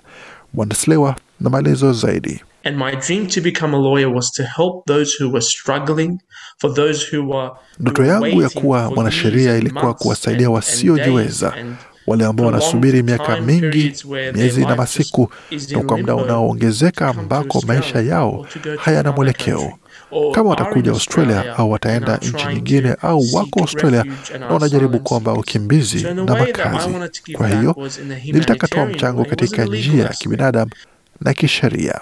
[0.52, 2.42] Bwana Slewa na maelezo zaidi.
[2.64, 6.18] And my dream to become a lawyer was to help those who were struggling,
[6.60, 11.54] for those who were Ndoto yangu ya kuwa mwanasheria ilikuwa kuwasaidia wasiojiweza,
[12.10, 13.92] wale ambao wanasubiri miaka mingi,
[14.34, 15.30] miezi na masiku,
[15.70, 18.46] na kwa muda unaoongezeka ambako maisha yao
[18.78, 19.72] hayana mwelekeo.
[20.34, 24.04] Kama watakuja Australia au wataenda nchi nyingine au wako Australia
[24.40, 26.88] na wanajaribu kuomba ukimbizi na makazi.
[27.32, 27.76] Kwa hiyo
[28.24, 30.70] nilitaka toa mchango katika njia ya kibinadamu
[31.20, 32.00] na kisheria,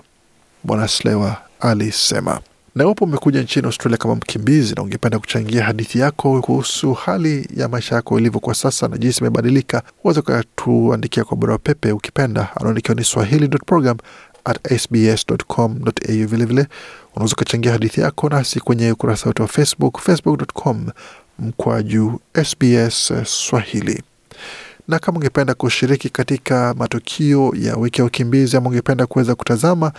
[0.64, 2.40] Bwana Slewa alisema.
[2.78, 7.68] Na iwapo umekuja nchini Australia kama mkimbizi na ungependa kuchangia hadithi yako kuhusu hali ya
[7.68, 12.94] maisha yako ilivyo kwa sasa na jinsi imebadilika, waweza ukatuandikia kwa barua pepe ukipenda, anaandikiwa
[12.94, 13.96] ni swahili.program.
[16.08, 16.66] Vilevile
[17.16, 20.86] unaweza ukachangia hadithi yako nasi kwenye ukurasa wetu wa Facebook, facebook.com
[21.38, 24.02] mkwaju SBS Swahili
[24.88, 29.92] na kama ungependa kushiriki katika matukio ya wiki ya ukimbizi ama ungependa kuweza kutazama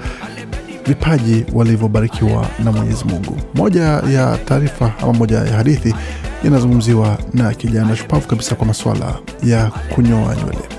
[0.88, 3.38] vipaji walivyobarikiwa na Mwenyezi Mungu.
[3.56, 5.96] Moja ya taarifa ama moja ya hadithi
[6.44, 10.70] inazungumziwa na kijana shupavu kabisa kwa masuala ya kunyoa nywele.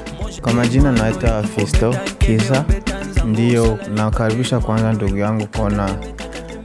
[0.43, 2.65] Kwa majina naitwa Fisto Kisa.
[3.31, 5.97] Ndiyo, nakaribisha kwanza ndugu yangu kuona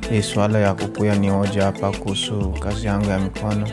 [0.10, 3.68] hii swala ya kukuya ni hoja hapa kuhusu kazi yangu ya mikono.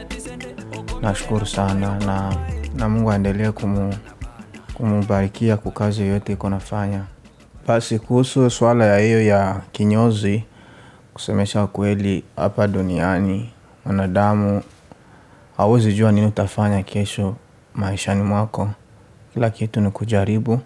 [1.02, 2.36] Nashukuru sana na,
[2.76, 3.94] na Mungu aendelee kumu,
[4.74, 7.04] kumubarikia kwa kazi yoyote iko nafanya.
[7.66, 10.44] Basi kuhusu swala ya hiyo ya kinyozi,
[11.14, 13.50] kusemesha kweli, hapa duniani
[13.84, 14.62] mwanadamu
[15.56, 17.34] hauwezi jua nini utafanya kesho
[17.74, 18.68] maishani mwako.
[19.34, 20.60] Kila kitu ni kujaribu.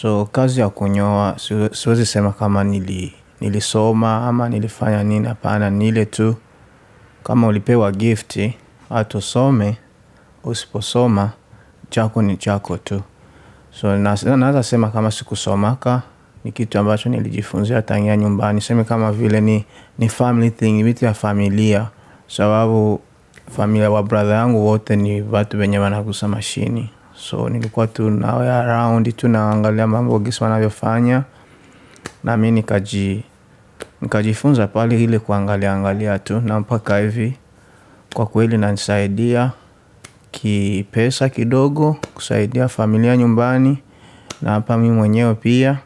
[0.00, 1.36] So kazi ya kunyoa
[1.72, 5.28] siwezi sema kama nili, nilisoma ama nilifanya nini.
[5.28, 6.34] Hapana, ni ile tu
[7.24, 8.54] kama ulipewa gifti,
[8.88, 9.76] hata usome,
[10.44, 11.30] usiposoma
[11.90, 13.02] chako ni chako tu.
[13.70, 16.02] So naweza sema kama sikusomaka
[16.44, 18.60] ni kitu ambacho nilijifunzia tangia nyumbani.
[18.60, 19.64] Seme kama vile ni,
[19.98, 21.88] ni family thing, vitu ya familia,
[22.28, 23.00] sababu
[23.56, 26.90] familia wa brother yangu wote ni watu wenye wanagusa mashini.
[27.18, 31.22] So nilikuwa tu nawe around tu naangalia mambo gisi wanavyofanya.
[32.24, 33.24] Na nikaji
[34.02, 36.40] nikajifunza pale ile kuangalia angalia tu.
[36.40, 37.36] Na mpaka hivi
[38.14, 39.50] kwa kweli nanisaidia
[40.30, 43.78] kipesa kidogo kusaidia familia nyumbani
[44.42, 45.78] na hapa mi mwenyewe pia.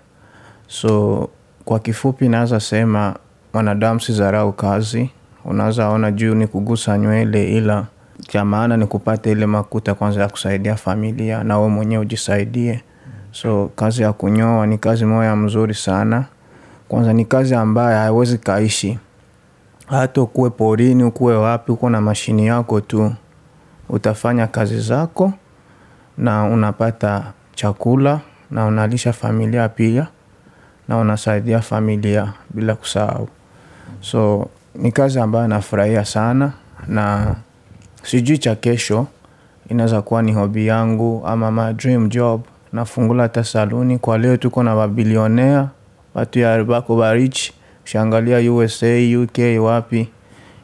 [0.66, 1.28] So
[1.64, 3.14] kwa kifupi naweza sema
[3.53, 5.11] mwanadamu si dharau kazi.
[5.45, 7.87] Unaweza ona juu ni kugusa nywele ila
[8.31, 12.83] cha maana ni kupata ile makuta kwanza ya kusaidia familia na we mwenyewe ujisaidie.
[13.33, 16.24] So kazi ya kunyoa ni kazi moja mzuri sana.
[16.89, 18.99] Kwanza ni kazi ambayo haiwezi kaishi.
[19.87, 23.14] Hata ukuwe porini ukuwe wapi uko na mashini yako tu
[23.89, 25.33] utafanya kazi zako
[26.18, 28.20] na unapata chakula
[28.51, 30.07] na unalisha familia pia
[30.89, 33.28] na unasaidia familia bila kusahau.
[34.01, 36.53] So ni kazi ambayo nafurahia sana
[36.89, 37.35] na
[38.03, 39.07] sijui cha kesho.
[39.68, 42.42] Inaweza kuwa ni hobi yangu ama my dream job.
[42.72, 43.98] Nafungula hata saluni.
[43.98, 45.68] Kwa leo tuko na mabilionea.
[46.14, 47.51] Watu ya bako barich
[47.84, 48.86] ushaangalia usa
[49.22, 50.09] uk wapi.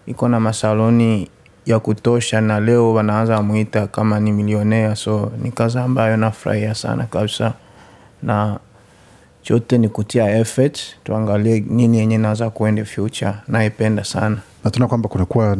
[0.07, 1.29] Iko na masaloni
[1.67, 7.05] ya kutosha na leo wanaanza mwita kama ni milionea so ni kazi ambayo nafurahia sana
[7.05, 7.53] kabisa.
[8.23, 8.59] Na
[9.43, 10.81] chote ni kutia effort.
[11.05, 13.33] Tuangalie nini yenye naweza kuende future.
[13.49, 14.37] Naipenda sana.
[14.79, 15.57] Na kwamba kunakuwa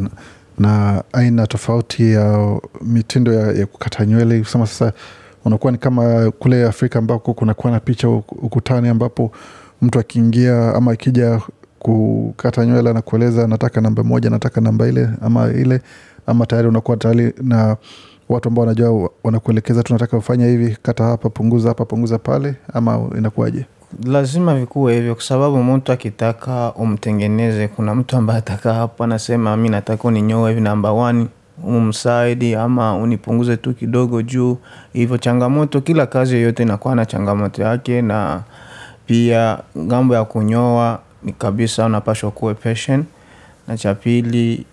[0.59, 4.39] na- na aina tofauti ya mitindo ya, ya kukata nywele.
[4.39, 4.93] Kusema sasa
[5.45, 9.31] unakuwa ni kama kule afrika ambako kunakuwa na picha ukutani ambapo
[9.81, 11.41] mtu akiingia ama akija
[11.79, 15.81] kukata nywele na kueleza nataka namba moja nataka namba ile ama ile
[16.27, 17.77] ama tayari unakuwa tayari na
[18.29, 23.65] watu ambao wanajua wanakuelekeza tunataka ufanya hivi kata hapa punguza hapa punguza pale ama inakuwaje
[24.05, 29.69] lazima vikuwe hivyo kwa sababu mtu akitaka umtengeneze kuna mtu ambaye atakaa hapo anasema mi
[29.69, 31.27] nataka uninyoe hivi namba one
[31.63, 34.57] umsaidi ama unipunguze tu kidogo juu.
[34.93, 38.41] Hivyo changamoto kila kazi yoyote inakuwa na changamoto yake na
[39.05, 43.05] pia ng'ambo ya kunyoa ni kabisa unapashwa kuwe patient.
[43.67, 44.65] Na cha pili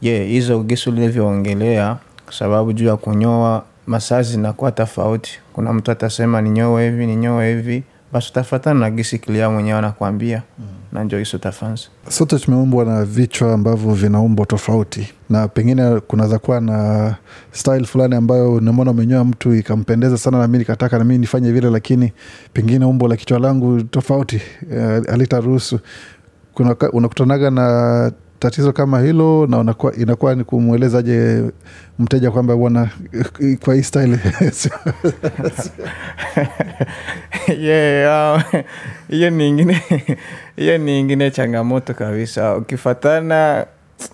[0.00, 5.40] ye hizo gisi ulivyoongelea kwa sababu juu ya kunyoa masaa zinakuwa tofauti.
[5.52, 7.82] Kuna mtu atasema ninyoe hivi ninyoe hivi
[8.12, 10.64] basi utafatana na gisi kilia mwenyewe anakuambia mm.
[10.92, 16.60] na njo hiso utafanza sote tumeumbwa na vichwa ambavyo vinaumbwa tofauti na pengine kunaweza kuwa
[16.60, 17.14] na
[17.52, 22.12] style fulani ambayo namwona umenyoa mtu ikampendeza sana nami nikataka nami nifanye vile lakini
[22.52, 24.40] pengine umbo la kichwa langu tofauti
[24.72, 25.80] eh, halitaruhusu
[26.54, 31.42] Kuna unakutanaga na tatizo kama hilo na unakuwa, inakuwa ni kumwelezaje
[31.98, 32.90] mteja kwamba bwana
[33.64, 34.18] kwa hii style.
[37.58, 38.62] Yeah, um,
[39.10, 39.82] hiyo ni ingine
[40.56, 42.56] hiyo ni ingine changamoto kabisa.
[42.56, 43.66] Ukifatana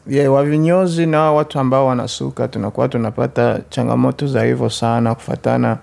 [0.06, 5.14] yeah, wavinyozi na watu ambao wanasuka tunakuwa tunapata changamoto za hivyo sana.
[5.14, 5.78] Kufatana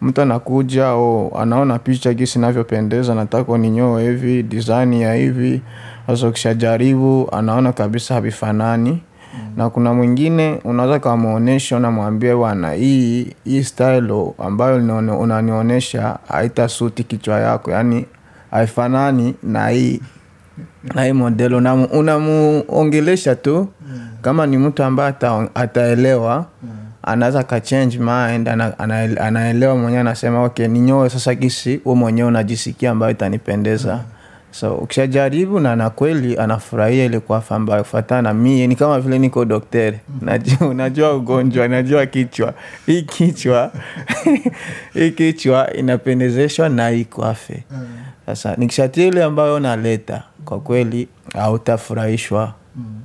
[0.00, 5.62] mtu anakuja o anaona picha gisi inavyopendeza nataka ninyoe hivi design ya hivi
[6.16, 8.90] sasa ukishajaribu anaona kabisa havifanani.
[8.90, 9.52] Mm.
[9.56, 14.76] na kuna mwingine unaweza kamwonyesha unamwambia bwana hii hii style ambayo
[15.20, 18.06] unanionyesha haitasuti kichwa yako yani
[18.50, 20.00] haifanani na hii
[20.94, 21.54] na hii model
[21.92, 23.68] unamuongelesha tu
[24.22, 26.46] kama ni mtu ambaye ataelewa ataelewa
[27.02, 32.28] anaweza ka change mind ana, ana, anaelewa mwenyewe anasema okay ninyoe sasa gisi u mwenyewe
[32.28, 34.00] unajisikia ambayo itanipendeza
[34.50, 38.66] so ukishajaribu na na kweli anafurahia ile kwafa ambayo fatana na mie.
[38.66, 42.54] Ni kama vile niko dokteri najua, najua ugonjwa najua kichwa.
[42.86, 43.72] Hii kichwa
[44.94, 47.64] hii kichwa inapendezeshwa na hii kwafe
[48.26, 52.54] sasa nikishatia ile ambayo naleta kwa kweli autafurahishwa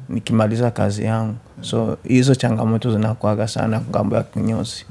[0.09, 1.35] nikimaliza kazi yangu.
[1.61, 4.85] So hizo changamoto zinakuaga sana ng'ambo ya kinyozi.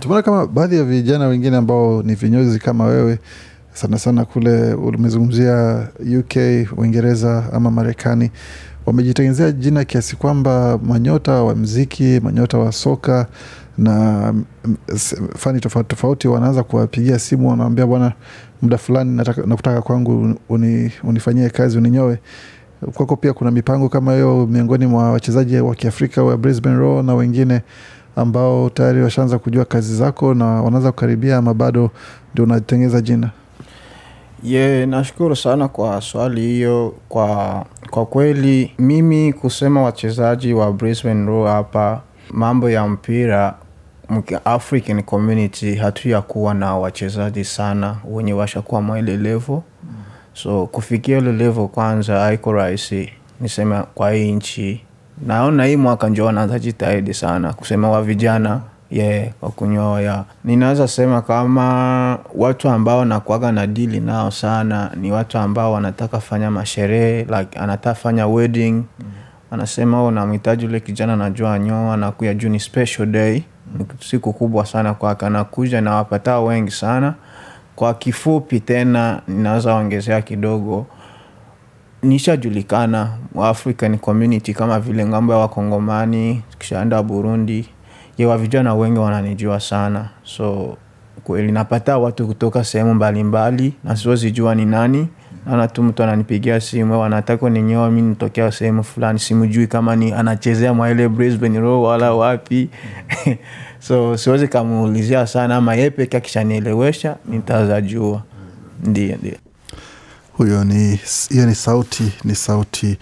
[0.00, 3.18] Tumeona kama baadhi ya vijana wengine ambao ni vinyozi kama wewe
[3.80, 6.36] sana sana kule umezungumzia uk
[6.78, 8.30] uingereza ama marekani
[8.86, 13.26] wamejitengenezea jina kiasi kwamba manyota wa mziki manyota wa soka
[13.78, 14.34] na
[15.36, 18.12] fani tofauti tofauti wanaanza kuwapigia simu wanawambia bwana
[18.62, 19.16] muda fulani
[19.46, 22.18] nakutaka kwangu uni, unifanyie kazi uninyoe.
[22.94, 27.14] Kwako pia kuna mipango kama hiyo miongoni mwa wachezaji wa kiafrika wa Brisbane Roar na
[27.14, 27.62] wengine
[28.16, 31.90] ambao tayari washaanza kujua kazi zako na wanaanza kukaribia ama bado
[32.32, 33.30] ndio unatengeza jina
[34.42, 36.94] ye nashukuru sana kwa swali hiyo.
[37.08, 43.54] Kwa kwa kweli mimi kusema wachezaji wa Brisbane Roar hapa mambo ya mpira
[44.44, 49.60] african community hatuya kuwa na wachezaji sana wenye washakuwa mwa level.
[50.32, 53.10] So kufikia ile level kwanza haiko rahisi
[53.40, 54.84] niseme kwa hii nchi.
[55.26, 58.60] Naona hii mwaka njo wanaanza jitahidi sana kusema wa vijana
[58.90, 65.38] yeah, kwa kunyoa ninaweza sema kama watu ambao nakuaga na dili nao sana ni watu
[65.38, 68.72] ambao wanataka fanya masherehe like anataka fanya wedding.
[68.72, 68.84] Mm.
[69.50, 73.42] anasema unamhitaji ule kijana najua nyoa nakuya juu ni special day.
[73.78, 75.90] Ni siku kubwa sana kwake anakuja na
[76.40, 77.14] wengi sana.
[77.76, 80.86] Kwa kifupi tena ninaweza ongezea kidogo.
[82.02, 83.10] Nishajulikana
[83.42, 87.68] African community kama vile ng'ambo ya wakongomani kishaenda burundi
[88.20, 90.08] yewa vijana wengi wananijua sana.
[90.24, 90.76] So
[91.24, 95.08] kweli napata watu kutoka sehemu mbalimbali na siwezijua ni nani.
[95.46, 99.18] Naona tu mtu ananipigia simu wanataka ninyewa mi nitokea sehemu fulani.
[99.18, 102.68] Simjui kama ni anachezea mwaile brisbane wala wapi.
[103.78, 108.22] So siwezi kamuulizia sana ama ye peke akishanielewesha nitazajua
[108.84, 109.34] ndio ndio
[110.32, 112.98] huyo ni hiyo ni sauti ni sauti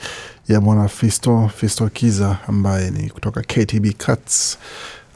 [0.48, 4.58] ya mwana fisto fisto kiza ambaye ni kutoka ktb cuts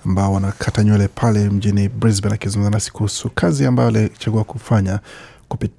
[0.07, 5.01] ambao wanakata nywele pale mjini brisbane akizungumza nasi kuhusu kazi ambayo alichagua kufanya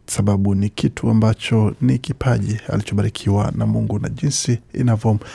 [0.05, 5.25] sababu ni kitu ambacho ni kipaji alichobarikiwa na mungu na jinsi inavyompa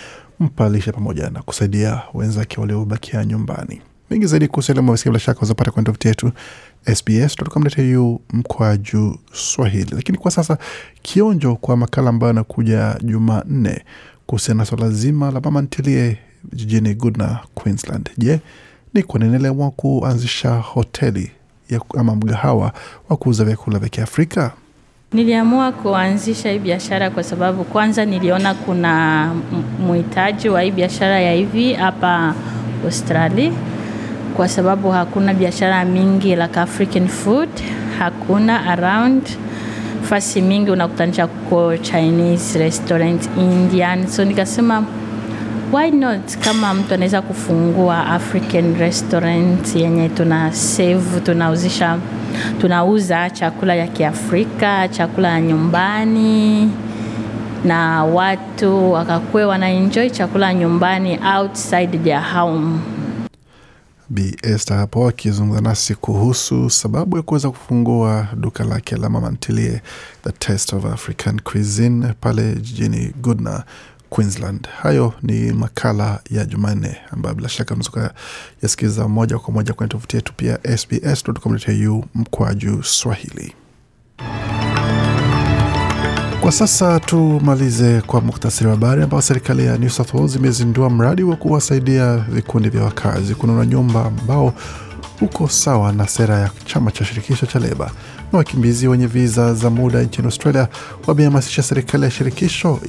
[0.92, 3.80] pamoja na kusaidia wenzake waliobakia nyumbani.
[4.10, 6.32] Mengi zaidi kuhusu elimu wasikia bila shaka wazapata kwenye tovuti yetu
[6.94, 9.90] sbs.com.au mkwaju swahili.
[9.90, 10.58] Lakini kwa sasa
[11.02, 13.84] kionjo kwa makala ambayo anakuja jumanne
[14.26, 16.18] kuhusiana na swala zima la mama ntilie
[16.52, 18.10] jijini goodna queensland.
[18.18, 18.40] Je
[18.94, 21.30] ni kwa nini aliamua kuanzisha hoteli
[21.70, 22.72] ya, ama mgahawa
[23.08, 24.52] wa kuuza vyakula vya kiafrika?
[25.12, 29.34] Niliamua kuanzisha hii biashara kwa sababu kwanza niliona kuna
[29.90, 32.34] mhitaji wa hii biashara ya hivi hapa
[32.84, 33.52] Australia,
[34.36, 37.48] kwa sababu hakuna biashara mingi like African food,
[37.98, 39.22] hakuna around.
[40.02, 44.84] Fasi mingi unakutanisha kuko Chinese restaurant, Indian, so nikasema
[45.72, 51.98] why not kama mtu anaweza kufungua African restaurant yenye tuna save, tunauzisha
[52.60, 56.70] tunauza chakula ya Kiafrika, chakula ya nyumbani
[57.64, 62.78] na watu wakakuwa wanaenjoy chakula nyumbani outside their home.
[64.10, 69.82] Bi Esther hapo akizungumza nasi kuhusu sababu ya kuweza kufungua duka lake la mamantilie
[70.24, 73.64] The Taste of African Cuisine pale jijini Goodna
[74.10, 74.68] Queensland.
[74.82, 78.14] Hayo ni makala ya Jumanne ambayo bila shaka unaweza
[78.62, 83.54] yasikiza moja kwa moja kwenye tovuti yetu pia sbs.com.au mkwaju Swahili.
[86.40, 91.22] Kwa sasa tumalize kwa muktasari wa habari ambao serikali ya New South Wales imezindua mradi
[91.22, 94.54] wa kuwasaidia vikundi vya wakazi kununua nyumba ambao
[95.20, 97.90] uko sawa na sera ya chama cha shirikisho cha Leba.
[98.32, 100.68] Na wakimbizi wenye viza za muda nchini Australia
[101.06, 102.80] wamehamasisha serikali ya shirikisho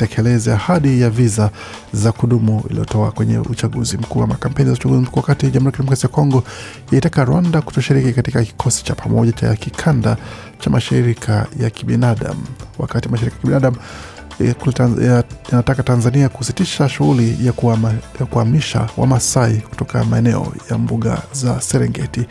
[0.00, 1.50] tekeleze ahadi ya viza
[1.92, 6.08] za kudumu iliyotoa kwenye uchaguzi mkuu ama kampeni za uchaguzi mkuu, wakati Jamhuri ya Kidemokrasia
[6.10, 6.44] ya Kongo
[6.92, 10.16] yaitaka Rwanda kutoshiriki katika kikosi cha pamoja cha kikanda
[10.58, 12.42] cha mashirika ya kibinadamu,
[12.78, 13.76] wakati mashirika ya kibinadamu
[15.50, 17.46] yanataka Tanzania kusitisha shughuli
[18.20, 22.26] ya kuhamisha Wamasai kutoka maeneo ya mbuga za Serengeti,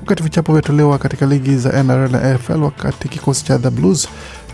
[0.00, 4.08] wakati vichapo vyatolewa katika ligi za NRL na AFL, wakati kikosi cha The Blues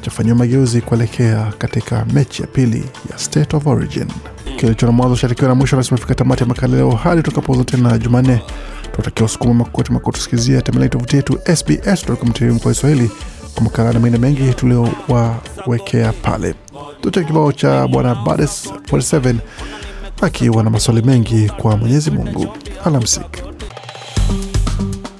[0.05, 4.07] chafanyiwa mageuzi kuelekea katika mechi ya pili ya State of Origin.
[4.57, 6.91] Kilicho na mwanzo sharikiwa na mwisho rasmi fika tamati ya makala leo.
[6.91, 8.43] Hadi tutakapoza tena Jumanne,
[8.93, 13.11] tunatakiwa usukuma makoti makutusikizia tembelea tovuti yetu sbs.com.au kwa Kiswahili
[13.55, 16.55] kwa makala na mengine mengi tuliowawekea pale.
[17.01, 19.35] Tucha kibao cha bwana Bades 47
[20.23, 22.47] akiwa na maswali mengi kwa Mwenyezi Mungu.
[22.85, 23.43] Alamsik.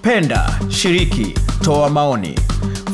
[0.03, 2.39] Penda, shiriki, toa maoni.